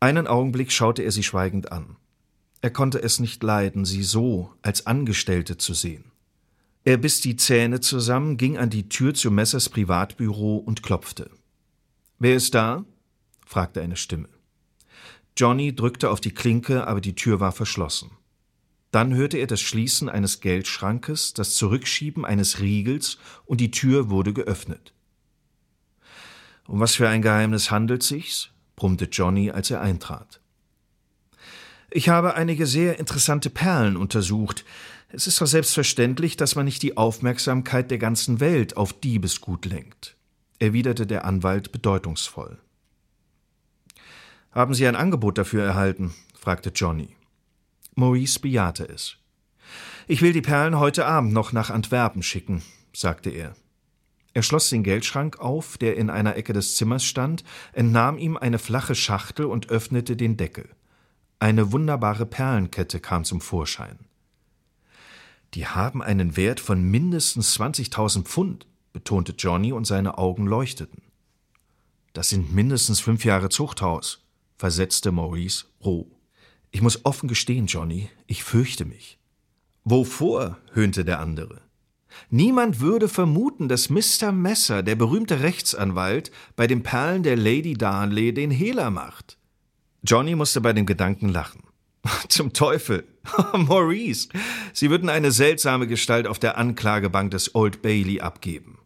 Einen 0.00 0.26
Augenblick 0.26 0.72
schaute 0.72 1.02
er 1.02 1.12
sie 1.12 1.24
schweigend 1.24 1.72
an. 1.72 1.96
Er 2.62 2.70
konnte 2.70 3.02
es 3.02 3.20
nicht 3.20 3.42
leiden, 3.42 3.84
sie 3.84 4.02
so 4.02 4.54
als 4.62 4.86
Angestellte 4.86 5.58
zu 5.58 5.74
sehen. 5.74 6.04
Er 6.84 6.96
biss 6.96 7.20
die 7.20 7.36
Zähne 7.36 7.80
zusammen, 7.80 8.38
ging 8.38 8.56
an 8.56 8.70
die 8.70 8.88
Tür 8.88 9.12
zu 9.12 9.30
Messers 9.30 9.68
Privatbüro 9.68 10.56
und 10.56 10.82
klopfte. 10.82 11.28
Wer 12.18 12.36
ist 12.36 12.54
da? 12.54 12.86
fragte 13.44 13.82
eine 13.82 13.96
Stimme. 13.96 14.30
Johnny 15.36 15.76
drückte 15.76 16.08
auf 16.08 16.22
die 16.22 16.32
Klinke, 16.32 16.86
aber 16.86 17.02
die 17.02 17.14
Tür 17.14 17.40
war 17.40 17.52
verschlossen. 17.52 18.12
Dann 18.92 19.14
hörte 19.14 19.38
er 19.38 19.46
das 19.46 19.62
Schließen 19.62 20.10
eines 20.10 20.40
Geldschrankes, 20.40 21.32
das 21.32 21.54
Zurückschieben 21.54 22.26
eines 22.26 22.60
Riegels 22.60 23.18
und 23.46 23.60
die 23.60 23.70
Tür 23.70 24.10
wurde 24.10 24.34
geöffnet. 24.34 24.92
Um 26.66 26.78
was 26.78 26.94
für 26.94 27.08
ein 27.08 27.22
Geheimnis 27.22 27.70
handelt 27.70 28.02
sich's? 28.02 28.50
brummte 28.76 29.06
Johnny, 29.06 29.50
als 29.50 29.70
er 29.70 29.80
eintrat. 29.80 30.40
Ich 31.90 32.10
habe 32.10 32.34
einige 32.34 32.66
sehr 32.66 32.98
interessante 32.98 33.48
Perlen 33.48 33.96
untersucht. 33.96 34.64
Es 35.08 35.26
ist 35.26 35.40
doch 35.40 35.46
selbstverständlich, 35.46 36.36
dass 36.36 36.54
man 36.54 36.66
nicht 36.66 36.82
die 36.82 36.96
Aufmerksamkeit 36.96 37.90
der 37.90 37.98
ganzen 37.98 38.40
Welt 38.40 38.76
auf 38.76 38.92
Diebesgut 38.92 39.64
lenkt, 39.64 40.16
erwiderte 40.58 41.06
der 41.06 41.24
Anwalt 41.24 41.72
bedeutungsvoll. 41.72 42.58
Haben 44.50 44.74
Sie 44.74 44.86
ein 44.86 44.96
Angebot 44.96 45.38
dafür 45.38 45.64
erhalten? 45.64 46.14
fragte 46.38 46.70
Johnny. 46.70 47.16
Maurice 47.94 48.40
bejahte 48.40 48.88
es. 48.88 49.16
Ich 50.08 50.22
will 50.22 50.32
die 50.32 50.42
Perlen 50.42 50.78
heute 50.78 51.06
Abend 51.06 51.32
noch 51.32 51.52
nach 51.52 51.70
Antwerpen 51.70 52.22
schicken, 52.22 52.62
sagte 52.92 53.30
er. 53.30 53.54
Er 54.34 54.42
schloss 54.42 54.70
den 54.70 54.82
Geldschrank 54.82 55.38
auf, 55.40 55.76
der 55.76 55.96
in 55.96 56.08
einer 56.08 56.36
Ecke 56.36 56.52
des 56.52 56.76
Zimmers 56.76 57.04
stand, 57.04 57.44
entnahm 57.72 58.16
ihm 58.16 58.36
eine 58.36 58.58
flache 58.58 58.94
Schachtel 58.94 59.46
und 59.46 59.68
öffnete 59.68 60.16
den 60.16 60.36
Deckel. 60.36 60.70
Eine 61.38 61.72
wunderbare 61.72 62.24
Perlenkette 62.24 63.00
kam 63.00 63.24
zum 63.24 63.40
Vorschein. 63.40 63.98
Die 65.54 65.66
haben 65.66 66.02
einen 66.02 66.36
Wert 66.36 66.60
von 66.60 66.82
mindestens 66.82 67.58
20.000 67.58 68.24
Pfund, 68.24 68.66
betonte 68.92 69.34
Johnny 69.36 69.72
und 69.72 69.86
seine 69.86 70.16
Augen 70.16 70.46
leuchteten. 70.46 71.02
Das 72.14 72.30
sind 72.30 72.54
mindestens 72.54 73.00
fünf 73.00 73.24
Jahre 73.24 73.50
Zuchthaus, 73.50 74.24
versetzte 74.56 75.12
Maurice 75.12 75.66
roh. 75.84 76.10
Ich 76.72 76.80
muss 76.80 77.04
offen 77.04 77.28
gestehen, 77.28 77.66
Johnny, 77.66 78.08
ich 78.26 78.42
fürchte 78.42 78.86
mich. 78.86 79.18
Wovor? 79.84 80.58
höhnte 80.72 81.04
der 81.04 81.20
andere. 81.20 81.60
Niemand 82.30 82.80
würde 82.80 83.08
vermuten, 83.08 83.68
dass 83.68 83.90
Mr. 83.90 84.32
Messer, 84.32 84.82
der 84.82 84.96
berühmte 84.96 85.42
Rechtsanwalt, 85.42 86.30
bei 86.56 86.66
den 86.66 86.82
Perlen 86.82 87.22
der 87.22 87.36
Lady 87.36 87.74
Darnley 87.74 88.32
den 88.32 88.50
Hehler 88.50 88.90
macht. 88.90 89.38
Johnny 90.02 90.34
musste 90.34 90.60
bei 90.60 90.72
dem 90.72 90.86
Gedanken 90.86 91.28
lachen. 91.28 91.62
Zum 92.28 92.54
Teufel. 92.54 93.04
Maurice, 93.52 94.28
Sie 94.72 94.90
würden 94.90 95.10
eine 95.10 95.30
seltsame 95.30 95.86
Gestalt 95.86 96.26
auf 96.26 96.38
der 96.38 96.56
Anklagebank 96.56 97.30
des 97.30 97.54
Old 97.54 97.82
Bailey 97.82 98.20
abgeben. 98.20 98.78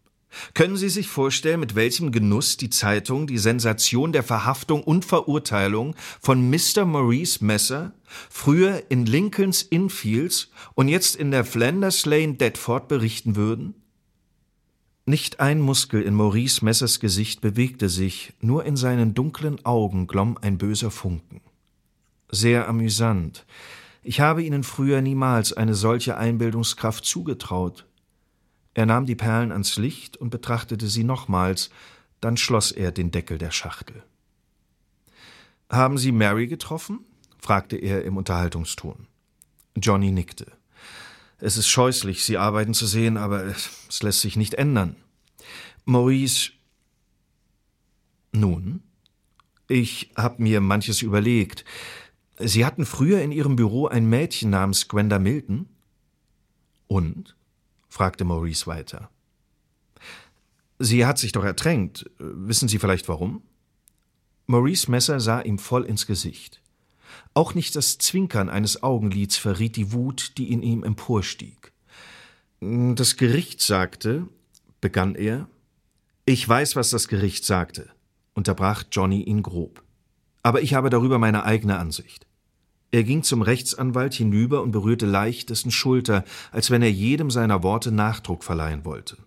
Können 0.55 0.77
Sie 0.77 0.89
sich 0.89 1.09
vorstellen, 1.09 1.61
mit 1.61 1.75
welchem 1.75 2.13
Genuss 2.13 2.57
die 2.57 2.71
Zeitung 2.71 3.27
die 3.27 3.39
Sensation 3.39 4.13
der 4.13 4.23
Verhaftung 4.23 4.83
und 4.83 5.05
Verurteilung 5.05 5.95
von 6.21 6.51
Mr. 6.51 6.85
Maurice 6.85 7.45
Messer, 7.45 7.93
früher 8.31 8.83
in 8.89 9.07
Lincolns 9.07 9.63
Innfields 9.63 10.51
und 10.75 10.89
jetzt 10.89 11.17
in 11.17 11.31
der 11.31 11.45
Flanders 11.45 12.07
Lane 12.07 12.35
Deptford 12.35 12.89
berichten 12.89 13.37
würden? 13.37 13.75
Nicht 15.09 15.39
ein 15.39 15.61
Muskel 15.61 16.03
in 16.03 16.15
Maurice 16.15 16.65
Messers 16.65 16.99
Gesicht 16.99 17.41
bewegte 17.41 17.89
sich, 17.89 18.33
nur 18.41 18.65
in 18.65 18.77
seinen 18.77 19.15
dunklen 19.15 19.65
Augen 19.65 20.09
glomm 20.09 20.37
ein 20.41 20.59
böser 20.59 20.91
Funken. 20.91 21.41
Sehr 22.29 22.69
amüsant. 22.69 23.47
Ich 24.03 24.21
habe 24.21 24.43
Ihnen 24.43 24.65
früher 24.65 25.03
niemals 25.03 25.53
eine 25.53 25.75
solche 25.77 26.17
Einbildungskraft 26.17 27.05
zugetraut. 27.05 27.87
Er 28.77 28.85
nahm 28.85 29.07
die 29.07 29.15
Perlen 29.15 29.53
ans 29.53 29.79
Licht 29.79 30.19
und 30.19 30.29
betrachtete 30.29 30.87
sie 30.89 31.03
nochmals, 31.03 31.71
dann 32.21 32.37
schloss 32.37 32.73
er 32.73 32.93
den 32.93 33.11
Deckel 33.11 33.39
der 33.39 33.51
Schachtel. 33.51 34.03
Haben 35.71 35.97
Sie 35.97 36.13
Mary 36.13 36.47
getroffen? 36.47 37.01
fragte 37.39 37.77
er 37.77 38.05
im 38.05 38.19
Unterhaltungston. 38.19 39.07
Johnny 39.77 40.11
nickte. 40.11 40.53
Es 41.39 41.57
ist 41.57 41.69
scheußlich, 41.69 42.23
Sie 42.23 42.37
arbeiten 42.37 42.75
zu 42.75 42.85
sehen, 42.87 43.17
aber 43.17 43.45
es 43.47 44.03
lässt 44.03 44.21
sich 44.21 44.37
nicht 44.37 44.53
ändern. 44.53 44.97
Maurice. 45.87 46.53
Nun? 48.33 48.83
Ich 49.69 50.11
hab 50.17 50.39
mir 50.39 50.61
manches 50.61 51.01
überlegt. 51.01 51.65
Sie 52.39 52.67
hatten 52.67 52.85
früher 52.85 53.23
in 53.23 53.33
Ihrem 53.33 53.57
Büro 53.57 53.87
ein 53.87 54.07
Mädchen 54.07 54.51
namens 54.51 54.87
Gwenda 54.87 55.19
Milton? 55.19 55.67
Und? 56.89 57.36
Fragte 57.97 58.27
Maurice 58.27 58.67
weiter. 58.67 59.09
Sie 60.79 61.07
hat 61.07 61.17
sich 61.17 61.33
doch 61.33 61.45
ertränkt. 61.45 62.11
Wissen 62.19 62.69
Sie 62.69 62.79
vielleicht 62.79 63.09
warum? 63.09 63.41
Maurice 64.47 64.91
Messer 64.91 65.19
sah 65.19 65.41
ihm 65.41 65.59
voll 65.59 65.85
ins 65.87 66.07
Gesicht. 66.07 66.61
Auch 67.33 67.55
nicht 67.55 67.75
das 67.75 67.97
Zwinkern 67.97 68.51
eines 68.51 68.83
Augenlids 68.83 69.39
verriet 69.39 69.77
die 69.77 69.93
Wut, 69.93 70.37
die 70.37 70.53
in 70.53 70.63
ihm 70.63 70.85
emporstieg. 70.85 71.73
Das 72.61 73.17
Gericht 73.17 73.63
sagte, 73.63 74.29
begann 74.83 75.15
er. 75.15 75.49
Ich 76.27 76.47
weiß, 76.47 76.77
was 76.77 76.91
das 76.91 77.09
Gericht 77.09 77.47
sagte, 77.47 77.89
unterbrach 78.35 78.85
Johnny 78.93 79.23
ihn 79.23 79.43
grob. 79.43 79.83
Aber 80.43 80.61
ich 80.61 80.75
habe 80.75 80.91
darüber 80.91 81.19
meine 81.19 81.45
eigene 81.45 81.79
Ansicht. 81.79 82.26
Er 82.97 83.05
ging 83.05 83.23
zum 83.23 83.43
Rechtsanwalt 83.43 84.15
hinüber 84.15 84.63
und 84.63 84.71
berührte 84.71 85.05
leicht 85.05 85.51
dessen 85.51 85.71
Schulter, 85.71 86.25
als 86.51 86.71
wenn 86.71 86.81
er 86.81 86.91
jedem 86.91 87.31
seiner 87.31 87.63
Worte 87.63 87.93
Nachdruck 87.93 88.43
verleihen 88.43 88.87
wollte. 88.87 89.19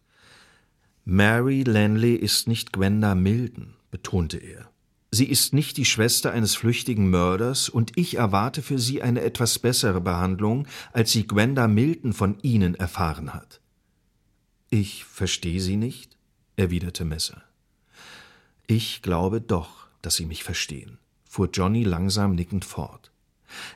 Mary 1.05 1.62
Lanley 1.62 2.15
ist 2.15 2.47
nicht 2.47 2.73
Gwenda 2.73 3.13
Milden, 3.13 3.75
betonte 3.91 4.38
er. 4.38 4.71
Sie 5.12 5.25
ist 5.25 5.53
nicht 5.53 5.77
die 5.77 5.86
Schwester 5.86 6.32
eines 6.32 6.55
flüchtigen 6.55 7.12
Mörders, 7.12 7.69
und 7.69 7.95
ich 7.95 8.17
erwarte 8.17 8.63
für 8.63 8.79
sie 8.79 9.03
eine 9.03 9.21
etwas 9.21 9.60
bessere 9.60 10.01
Behandlung, 10.01 10.65
als 10.91 11.12
sie 11.12 11.27
Gwenda 11.27 11.67
Milton 11.67 12.13
von 12.13 12.39
Ihnen 12.41 12.73
erfahren 12.73 13.36
hat. 13.36 13.62
Ich 14.71 15.05
verstehe 15.05 15.62
Sie 15.62 15.77
nicht, 15.77 16.17
erwiderte 16.55 17.05
Messer. 17.05 17.43
Ich 18.65 19.03
glaube 19.03 19.41
doch, 19.41 19.86
dass 20.01 20.15
Sie 20.15 20.25
mich 20.25 20.43
verstehen, 20.43 20.97
fuhr 21.23 21.49
Johnny 21.53 21.84
langsam 21.84 22.34
nickend 22.34 22.65
fort. 22.65 23.12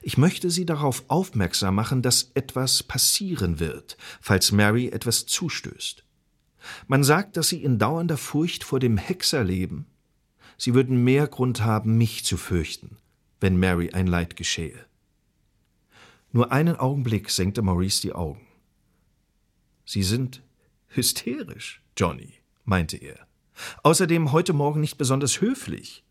Ich 0.01 0.17
möchte 0.17 0.49
Sie 0.49 0.65
darauf 0.65 1.03
aufmerksam 1.07 1.75
machen, 1.75 2.01
dass 2.01 2.31
etwas 2.33 2.83
passieren 2.83 3.59
wird, 3.59 3.97
falls 4.21 4.51
Mary 4.51 4.89
etwas 4.89 5.25
zustößt. 5.25 6.03
Man 6.87 7.03
sagt, 7.03 7.37
dass 7.37 7.49
Sie 7.49 7.63
in 7.63 7.79
dauernder 7.79 8.17
Furcht 8.17 8.63
vor 8.63 8.79
dem 8.79 8.97
Hexer 8.97 9.43
leben. 9.43 9.85
Sie 10.57 10.73
würden 10.73 11.03
mehr 11.03 11.27
Grund 11.27 11.61
haben, 11.61 11.97
mich 11.97 12.23
zu 12.23 12.37
fürchten, 12.37 12.97
wenn 13.39 13.57
Mary 13.57 13.91
ein 13.91 14.07
Leid 14.07 14.35
geschähe. 14.35 14.85
Nur 16.31 16.51
einen 16.51 16.77
Augenblick 16.77 17.29
senkte 17.29 17.61
Maurice 17.61 18.01
die 18.01 18.13
Augen. 18.13 18.41
Sie 19.85 20.03
sind 20.03 20.41
hysterisch, 20.87 21.81
Johnny, 21.97 22.33
meinte 22.63 22.97
er. 22.97 23.27
Außerdem 23.83 24.31
heute 24.31 24.53
Morgen 24.53 24.79
nicht 24.79 24.97
besonders 24.97 25.41
höflich. 25.41 26.03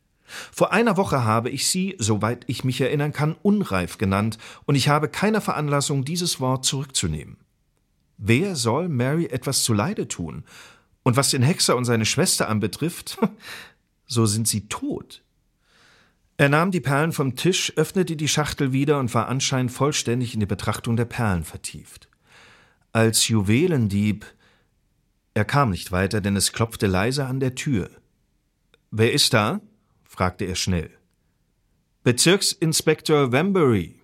Vor 0.52 0.72
einer 0.72 0.96
Woche 0.96 1.24
habe 1.24 1.50
ich 1.50 1.68
sie, 1.68 1.96
soweit 1.98 2.44
ich 2.46 2.64
mich 2.64 2.80
erinnern 2.80 3.12
kann, 3.12 3.36
unreif 3.42 3.98
genannt, 3.98 4.38
und 4.64 4.74
ich 4.74 4.88
habe 4.88 5.08
keine 5.08 5.40
Veranlassung, 5.40 6.04
dieses 6.04 6.40
Wort 6.40 6.64
zurückzunehmen. 6.64 7.36
Wer 8.18 8.56
soll 8.56 8.88
Mary 8.88 9.26
etwas 9.26 9.64
zuleide 9.64 10.08
tun? 10.08 10.44
Und 11.02 11.16
was 11.16 11.30
den 11.30 11.42
Hexer 11.42 11.76
und 11.76 11.84
seine 11.84 12.06
Schwester 12.06 12.48
anbetrifft, 12.48 13.18
so 14.06 14.26
sind 14.26 14.46
sie 14.46 14.68
tot. 14.68 15.22
Er 16.36 16.48
nahm 16.48 16.70
die 16.70 16.80
Perlen 16.80 17.12
vom 17.12 17.36
Tisch, 17.36 17.72
öffnete 17.76 18.16
die 18.16 18.28
Schachtel 18.28 18.72
wieder 18.72 18.98
und 18.98 19.12
war 19.14 19.28
anscheinend 19.28 19.72
vollständig 19.72 20.34
in 20.34 20.40
die 20.40 20.46
Betrachtung 20.46 20.96
der 20.96 21.04
Perlen 21.04 21.44
vertieft. 21.44 22.08
Als 22.92 23.28
Juwelendieb 23.28 24.26
er 25.34 25.44
kam 25.44 25.70
nicht 25.70 25.92
weiter, 25.92 26.20
denn 26.20 26.36
es 26.36 26.52
klopfte 26.52 26.86
leise 26.86 27.26
an 27.26 27.40
der 27.40 27.54
Tür. 27.54 27.90
Wer 28.90 29.12
ist 29.12 29.32
da? 29.32 29.60
Fragte 30.12 30.44
er 30.46 30.54
schnell. 30.54 30.90
Bezirksinspektor 32.04 33.32
Wembury. 33.32 34.01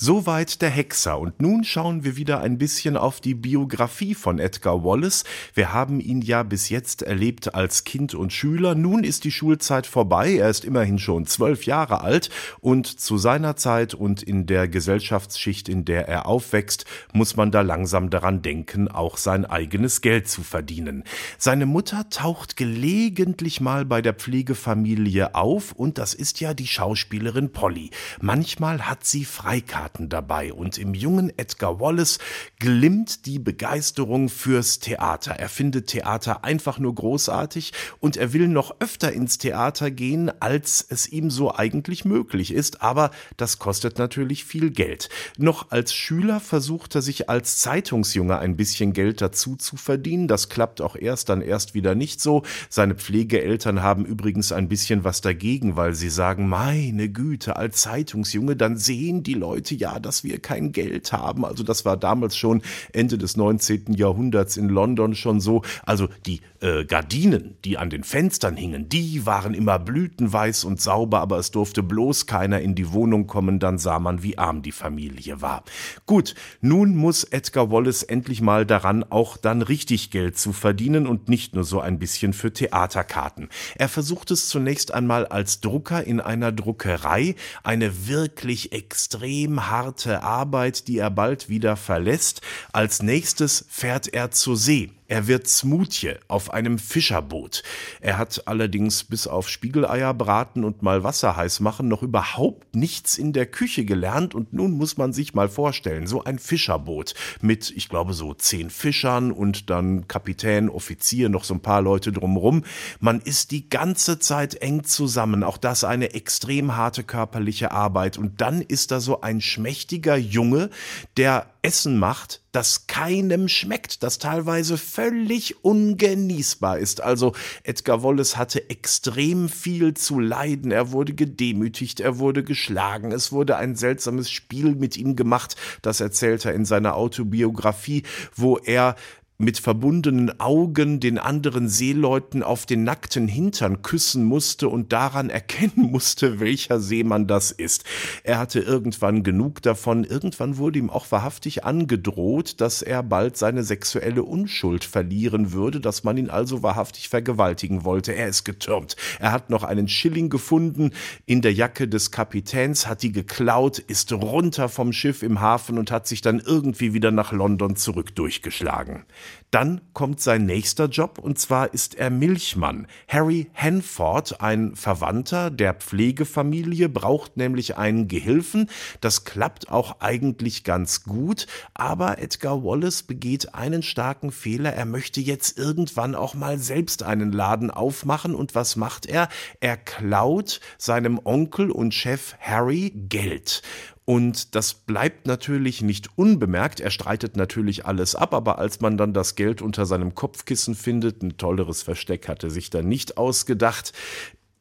Soweit 0.00 0.62
der 0.62 0.70
Hexer. 0.70 1.18
Und 1.18 1.42
nun 1.42 1.64
schauen 1.64 2.04
wir 2.04 2.16
wieder 2.16 2.40
ein 2.40 2.56
bisschen 2.56 2.96
auf 2.96 3.20
die 3.20 3.34
Biografie 3.34 4.14
von 4.14 4.38
Edgar 4.38 4.84
Wallace. 4.84 5.24
Wir 5.54 5.72
haben 5.72 5.98
ihn 5.98 6.22
ja 6.22 6.44
bis 6.44 6.68
jetzt 6.68 7.02
erlebt 7.02 7.56
als 7.56 7.82
Kind 7.82 8.14
und 8.14 8.32
Schüler. 8.32 8.76
Nun 8.76 9.02
ist 9.02 9.24
die 9.24 9.32
Schulzeit 9.32 9.88
vorbei. 9.88 10.34
Er 10.34 10.50
ist 10.50 10.64
immerhin 10.64 11.00
schon 11.00 11.26
zwölf 11.26 11.64
Jahre 11.64 12.00
alt. 12.02 12.30
Und 12.60 12.86
zu 13.00 13.18
seiner 13.18 13.56
Zeit 13.56 13.92
und 13.92 14.22
in 14.22 14.46
der 14.46 14.68
Gesellschaftsschicht, 14.68 15.68
in 15.68 15.84
der 15.84 16.06
er 16.06 16.26
aufwächst, 16.26 16.84
muss 17.12 17.34
man 17.34 17.50
da 17.50 17.62
langsam 17.62 18.08
daran 18.08 18.40
denken, 18.40 18.86
auch 18.86 19.16
sein 19.16 19.44
eigenes 19.46 20.00
Geld 20.00 20.28
zu 20.28 20.44
verdienen. 20.44 21.02
Seine 21.38 21.66
Mutter 21.66 22.08
taucht 22.08 22.56
gelegentlich 22.56 23.60
mal 23.60 23.84
bei 23.84 24.00
der 24.00 24.14
Pflegefamilie 24.14 25.34
auf. 25.34 25.72
Und 25.72 25.98
das 25.98 26.14
ist 26.14 26.38
ja 26.38 26.54
die 26.54 26.68
Schauspielerin 26.68 27.50
Polly. 27.50 27.90
Manchmal 28.20 28.88
hat 28.88 29.04
sie 29.04 29.24
Freikarte 29.24 29.87
Theaterkarten 29.88 30.08
dabei 30.08 30.52
und 30.52 30.78
im 30.78 30.94
jungen 30.94 31.32
Edgar 31.36 31.80
Wallace 31.80 32.18
glimmt 32.58 33.26
die 33.26 33.38
Begeisterung 33.38 34.28
fürs 34.28 34.78
Theater. 34.78 35.32
Er 35.32 35.48
findet 35.48 35.88
Theater 35.88 36.44
einfach 36.44 36.78
nur 36.78 36.94
großartig 36.94 37.72
und 38.00 38.16
er 38.16 38.32
will 38.32 38.48
noch 38.48 38.76
öfter 38.80 39.12
ins 39.12 39.38
Theater 39.38 39.90
gehen, 39.90 40.30
als 40.40 40.84
es 40.88 41.08
ihm 41.08 41.30
so 41.30 41.54
eigentlich 41.54 42.04
möglich 42.04 42.52
ist, 42.52 42.82
aber 42.82 43.10
das 43.36 43.58
kostet 43.58 43.98
natürlich 43.98 44.44
viel 44.44 44.70
Geld. 44.70 45.08
Noch 45.36 45.70
als 45.70 45.94
Schüler 45.94 46.40
versucht 46.40 46.94
er 46.94 47.02
sich 47.02 47.28
als 47.28 47.58
Zeitungsjunge 47.58 48.38
ein 48.38 48.56
bisschen 48.56 48.92
Geld 48.92 49.20
dazu 49.20 49.56
zu 49.56 49.76
verdienen. 49.76 50.28
Das 50.28 50.48
klappt 50.48 50.80
auch 50.80 50.96
erst 50.96 51.28
dann 51.28 51.40
erst 51.40 51.74
wieder 51.74 51.94
nicht 51.94 52.20
so. 52.20 52.42
Seine 52.68 52.94
Pflegeeltern 52.94 53.82
haben 53.82 54.04
übrigens 54.04 54.52
ein 54.52 54.68
bisschen 54.68 55.04
was 55.04 55.20
dagegen, 55.20 55.76
weil 55.76 55.94
sie 55.94 56.10
sagen, 56.10 56.48
meine 56.48 57.08
Güte, 57.08 57.56
als 57.56 57.82
Zeitungsjunge, 57.82 58.56
dann 58.56 58.76
sehen 58.76 59.22
die 59.22 59.34
Leute 59.34 59.77
ja, 59.78 59.98
dass 59.98 60.24
wir 60.24 60.38
kein 60.40 60.72
Geld 60.72 61.12
haben. 61.12 61.44
Also 61.44 61.62
das 61.62 61.84
war 61.84 61.96
damals 61.96 62.36
schon 62.36 62.62
Ende 62.92 63.18
des 63.18 63.36
19. 63.36 63.94
Jahrhunderts 63.94 64.56
in 64.56 64.68
London 64.68 65.14
schon 65.14 65.40
so. 65.40 65.62
Also 65.84 66.08
die 66.26 66.40
äh, 66.60 66.84
Gardinen, 66.84 67.56
die 67.64 67.78
an 67.78 67.90
den 67.90 68.04
Fenstern 68.04 68.56
hingen, 68.56 68.88
die 68.88 69.26
waren 69.26 69.54
immer 69.54 69.78
blütenweiß 69.78 70.64
und 70.64 70.80
sauber, 70.80 71.20
aber 71.20 71.38
es 71.38 71.50
durfte 71.50 71.82
bloß 71.82 72.26
keiner 72.26 72.60
in 72.60 72.74
die 72.74 72.92
Wohnung 72.92 73.26
kommen, 73.26 73.58
dann 73.58 73.78
sah 73.78 73.98
man, 73.98 74.22
wie 74.22 74.38
arm 74.38 74.62
die 74.62 74.72
Familie 74.72 75.40
war. 75.40 75.62
Gut, 76.06 76.34
nun 76.60 76.96
muss 76.96 77.24
Edgar 77.24 77.70
Wallace 77.70 78.02
endlich 78.02 78.40
mal 78.40 78.66
daran, 78.66 79.04
auch 79.08 79.36
dann 79.36 79.62
richtig 79.62 80.10
Geld 80.10 80.38
zu 80.38 80.52
verdienen 80.52 81.06
und 81.06 81.28
nicht 81.28 81.54
nur 81.54 81.64
so 81.64 81.80
ein 81.80 81.98
bisschen 81.98 82.32
für 82.32 82.52
Theaterkarten. 82.52 83.48
Er 83.76 83.88
versucht 83.88 84.30
es 84.30 84.48
zunächst 84.48 84.92
einmal 84.92 85.26
als 85.26 85.60
Drucker 85.60 86.04
in 86.04 86.20
einer 86.20 86.52
Druckerei, 86.52 87.36
eine 87.62 88.08
wirklich 88.08 88.72
extrem 88.72 89.67
harte 89.70 90.22
Arbeit, 90.22 90.88
die 90.88 90.98
er 90.98 91.10
bald 91.10 91.48
wieder 91.48 91.76
verlässt. 91.76 92.40
Als 92.72 93.02
nächstes 93.02 93.64
fährt 93.68 94.08
er 94.08 94.30
zur 94.30 94.56
See. 94.56 94.90
Er 95.10 95.26
wird 95.26 95.48
Smoothie 95.48 96.16
auf 96.28 96.52
einem 96.52 96.78
Fischerboot. 96.78 97.62
Er 98.02 98.18
hat 98.18 98.42
allerdings 98.46 99.04
bis 99.04 99.26
auf 99.26 99.48
Spiegeleier 99.48 100.12
braten 100.12 100.64
und 100.64 100.82
mal 100.82 101.02
Wasser 101.02 101.34
heiß 101.34 101.60
machen 101.60 101.88
noch 101.88 102.02
überhaupt 102.02 102.76
nichts 102.76 103.16
in 103.16 103.32
der 103.32 103.46
Küche 103.46 103.86
gelernt 103.86 104.34
und 104.34 104.52
nun 104.52 104.72
muss 104.72 104.98
man 104.98 105.14
sich 105.14 105.32
mal 105.32 105.48
vorstellen, 105.48 106.06
so 106.06 106.24
ein 106.24 106.38
Fischerboot 106.38 107.14
mit, 107.40 107.70
ich 107.70 107.88
glaube, 107.88 108.12
so 108.12 108.34
zehn 108.34 108.68
Fischern 108.68 109.32
und 109.32 109.70
dann 109.70 110.08
Kapitän, 110.08 110.68
Offizier, 110.68 111.30
noch 111.30 111.44
so 111.44 111.54
ein 111.54 111.60
paar 111.60 111.80
Leute 111.80 112.12
drumrum. 112.12 112.64
Man 113.00 113.22
ist 113.22 113.50
die 113.50 113.70
ganze 113.70 114.18
Zeit 114.18 114.56
eng 114.56 114.84
zusammen. 114.84 115.42
Auch 115.42 115.56
das 115.56 115.84
eine 115.84 116.12
extrem 116.12 116.76
harte 116.76 117.02
körperliche 117.02 117.70
Arbeit. 117.70 118.18
Und 118.18 118.42
dann 118.42 118.60
ist 118.60 118.90
da 118.90 119.00
so 119.00 119.22
ein 119.22 119.40
schmächtiger 119.40 120.16
Junge, 120.18 120.68
der 121.16 121.46
Essen 121.62 121.98
macht, 121.98 122.42
das 122.52 122.86
keinem 122.86 123.48
schmeckt, 123.48 124.02
das 124.02 124.18
teilweise 124.18 124.78
völlig 124.78 125.64
ungenießbar 125.64 126.78
ist. 126.78 127.00
Also 127.00 127.34
Edgar 127.62 128.02
Wallace 128.02 128.36
hatte 128.36 128.70
extrem 128.70 129.48
viel 129.48 129.94
zu 129.94 130.20
leiden. 130.20 130.70
Er 130.70 130.92
wurde 130.92 131.14
gedemütigt, 131.14 132.00
er 132.00 132.18
wurde 132.18 132.44
geschlagen, 132.44 133.12
es 133.12 133.32
wurde 133.32 133.56
ein 133.56 133.76
seltsames 133.76 134.30
Spiel 134.30 134.74
mit 134.74 134.96
ihm 134.96 135.16
gemacht, 135.16 135.56
das 135.82 136.00
erzählt 136.00 136.44
er 136.44 136.54
in 136.54 136.64
seiner 136.64 136.94
Autobiografie, 136.94 138.04
wo 138.34 138.58
er 138.58 138.96
mit 139.40 139.60
verbundenen 139.60 140.40
Augen 140.40 140.98
den 140.98 141.16
anderen 141.16 141.68
Seeleuten 141.68 142.42
auf 142.42 142.66
den 142.66 142.82
nackten 142.82 143.28
Hintern 143.28 143.82
küssen 143.82 144.24
musste 144.24 144.68
und 144.68 144.92
daran 144.92 145.30
erkennen 145.30 145.72
musste, 145.92 146.40
welcher 146.40 146.80
Seemann 146.80 147.28
das 147.28 147.52
ist. 147.52 147.84
Er 148.24 148.40
hatte 148.40 148.58
irgendwann 148.58 149.22
genug 149.22 149.62
davon, 149.62 150.02
irgendwann 150.02 150.56
wurde 150.56 150.80
ihm 150.80 150.90
auch 150.90 151.12
wahrhaftig 151.12 151.64
angedroht, 151.64 152.60
dass 152.60 152.82
er 152.82 153.04
bald 153.04 153.36
seine 153.36 153.62
sexuelle 153.62 154.24
Unschuld 154.24 154.82
verlieren 154.82 155.52
würde, 155.52 155.80
dass 155.80 156.02
man 156.02 156.16
ihn 156.16 156.30
also 156.30 156.64
wahrhaftig 156.64 157.08
vergewaltigen 157.08 157.84
wollte. 157.84 158.16
Er 158.16 158.26
ist 158.26 158.42
getürmt. 158.42 158.96
Er 159.20 159.30
hat 159.30 159.50
noch 159.50 159.62
einen 159.62 159.86
Schilling 159.86 160.30
gefunden 160.30 160.90
in 161.26 161.42
der 161.42 161.52
Jacke 161.52 161.86
des 161.86 162.10
Kapitäns, 162.10 162.88
hat 162.88 163.04
die 163.04 163.12
geklaut, 163.12 163.78
ist 163.78 164.12
runter 164.12 164.68
vom 164.68 164.92
Schiff 164.92 165.22
im 165.22 165.40
Hafen 165.40 165.78
und 165.78 165.92
hat 165.92 166.08
sich 166.08 166.22
dann 166.22 166.40
irgendwie 166.40 166.92
wieder 166.92 167.12
nach 167.12 167.30
London 167.30 167.76
zurück 167.76 168.16
durchgeschlagen. 168.16 169.04
Dann 169.50 169.80
kommt 169.94 170.20
sein 170.20 170.44
nächster 170.44 170.86
Job 170.86 171.18
und 171.18 171.38
zwar 171.38 171.72
ist 171.72 171.94
er 171.94 172.10
Milchmann. 172.10 172.86
Harry 173.08 173.50
Hanford, 173.54 174.42
ein 174.42 174.76
Verwandter 174.76 175.50
der 175.50 175.72
Pflegefamilie, 175.72 176.90
braucht 176.90 177.38
nämlich 177.38 177.78
einen 177.78 178.08
Gehilfen. 178.08 178.68
Das 179.00 179.24
klappt 179.24 179.70
auch 179.70 180.00
eigentlich 180.00 180.64
ganz 180.64 181.04
gut, 181.04 181.46
aber 181.72 182.18
Edgar 182.18 182.62
Wallace 182.62 183.02
begeht 183.02 183.54
einen 183.54 183.82
starken 183.82 184.32
Fehler. 184.32 184.74
Er 184.74 184.84
möchte 184.84 185.22
jetzt 185.22 185.58
irgendwann 185.58 186.14
auch 186.14 186.34
mal 186.34 186.58
selbst 186.58 187.02
einen 187.02 187.32
Laden 187.32 187.70
aufmachen 187.70 188.34
und 188.34 188.54
was 188.54 188.76
macht 188.76 189.06
er? 189.06 189.28
Er 189.60 189.78
klaut 189.78 190.60
seinem 190.76 191.18
Onkel 191.24 191.70
und 191.70 191.94
Chef 191.94 192.34
Harry 192.38 192.92
Geld. 192.94 193.62
Und 194.08 194.54
das 194.54 194.72
bleibt 194.72 195.26
natürlich 195.26 195.82
nicht 195.82 196.08
unbemerkt. 196.16 196.80
Er 196.80 196.90
streitet 196.90 197.36
natürlich 197.36 197.84
alles 197.84 198.14
ab, 198.14 198.32
aber 198.32 198.58
als 198.58 198.80
man 198.80 198.96
dann 198.96 199.12
das 199.12 199.34
Geld 199.34 199.60
unter 199.60 199.84
seinem 199.84 200.14
Kopfkissen 200.14 200.74
findet, 200.74 201.22
ein 201.22 201.36
tolleres 201.36 201.82
Versteck 201.82 202.26
hatte 202.26 202.48
sich 202.48 202.70
dann 202.70 202.88
nicht 202.88 203.18
ausgedacht, 203.18 203.92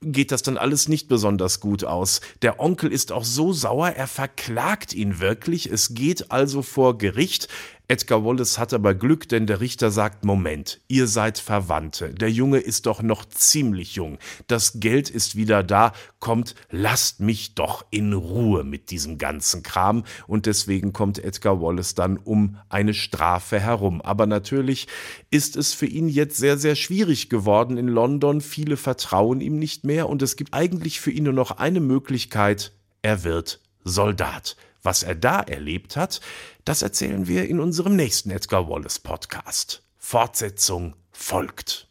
geht 0.02 0.34
das 0.34 0.42
dann 0.42 0.58
alles 0.58 0.90
nicht 0.90 1.08
besonders 1.08 1.62
gut 1.62 1.86
aus. 1.86 2.20
Der 2.42 2.60
Onkel 2.60 2.92
ist 2.92 3.14
auch 3.14 3.24
so 3.24 3.54
sauer, 3.54 3.88
er 3.88 4.08
verklagt 4.08 4.94
ihn 4.94 5.22
wirklich. 5.22 5.72
Es 5.72 5.94
geht 5.94 6.30
also 6.30 6.62
vor 6.62 6.98
Gericht. 6.98 7.48
Edgar 7.90 8.26
Wallace 8.26 8.58
hat 8.60 8.74
aber 8.74 8.94
Glück, 8.96 9.30
denn 9.30 9.48
der 9.48 9.62
Richter 9.62 9.92
sagt, 9.92 10.26
Moment, 10.26 10.82
ihr 10.90 11.08
seid 11.08 11.40
Verwandte. 11.40 12.14
Der 12.14 12.30
Junge 12.30 12.58
ist 12.58 12.86
doch 12.86 13.02
noch 13.02 13.24
ziemlich 13.24 13.96
jung. 13.96 14.18
Das 14.48 14.82
Geld 14.82 15.10
ist 15.10 15.38
wieder 15.38 15.64
da. 15.64 15.94
Kommt, 16.20 16.54
lasst 16.70 17.22
mich 17.22 17.56
doch 17.56 17.86
in 17.90 18.12
Ruhe 18.12 18.66
mit 18.66 18.92
diesem 18.92 19.18
ganzen 19.18 19.64
Kram. 19.64 20.04
Und 20.28 20.48
deswegen 20.48 20.92
kommt 20.92 21.18
Edgar 21.18 21.62
Wallace 21.62 21.96
dann 21.96 22.18
um 22.18 22.58
eine 22.68 22.94
Strafe 22.94 23.58
herum. 23.58 24.02
Aber 24.02 24.26
natürlich 24.26 24.88
ist 25.32 25.56
es 25.56 25.74
für 25.74 25.86
ihn 25.86 26.10
jetzt 26.10 26.36
sehr, 26.36 26.58
sehr 26.58 26.76
schwierig 26.76 27.30
geworden 27.30 27.78
in 27.78 27.88
London. 27.88 28.42
Viele 28.42 28.76
vertrauen 28.76 29.40
ihm 29.40 29.60
nicht 29.60 29.86
mehr 29.86 30.10
und 30.10 30.22
es 30.22 30.36
gibt 30.36 30.54
eigentlich 30.54 31.00
für 31.00 31.12
ihn 31.12 31.24
nur 31.24 31.32
noch 31.32 31.52
eine 31.52 31.80
Möglichkeit. 31.80 32.74
Er 33.02 33.24
wird 33.24 33.62
Soldat. 33.86 34.58
Was 34.84 35.04
er 35.04 35.16
da 35.16 35.42
erlebt 35.42 35.98
hat, 35.98 36.22
das 36.68 36.82
erzählen 36.82 37.28
wir 37.28 37.48
in 37.48 37.62
unserem 37.62 37.96
nächsten 37.96 38.30
Edgar 38.30 38.68
Wallace 38.70 39.00
Podcast. 39.00 39.84
Fortsetzung 39.98 40.96
folgt. 41.12 41.87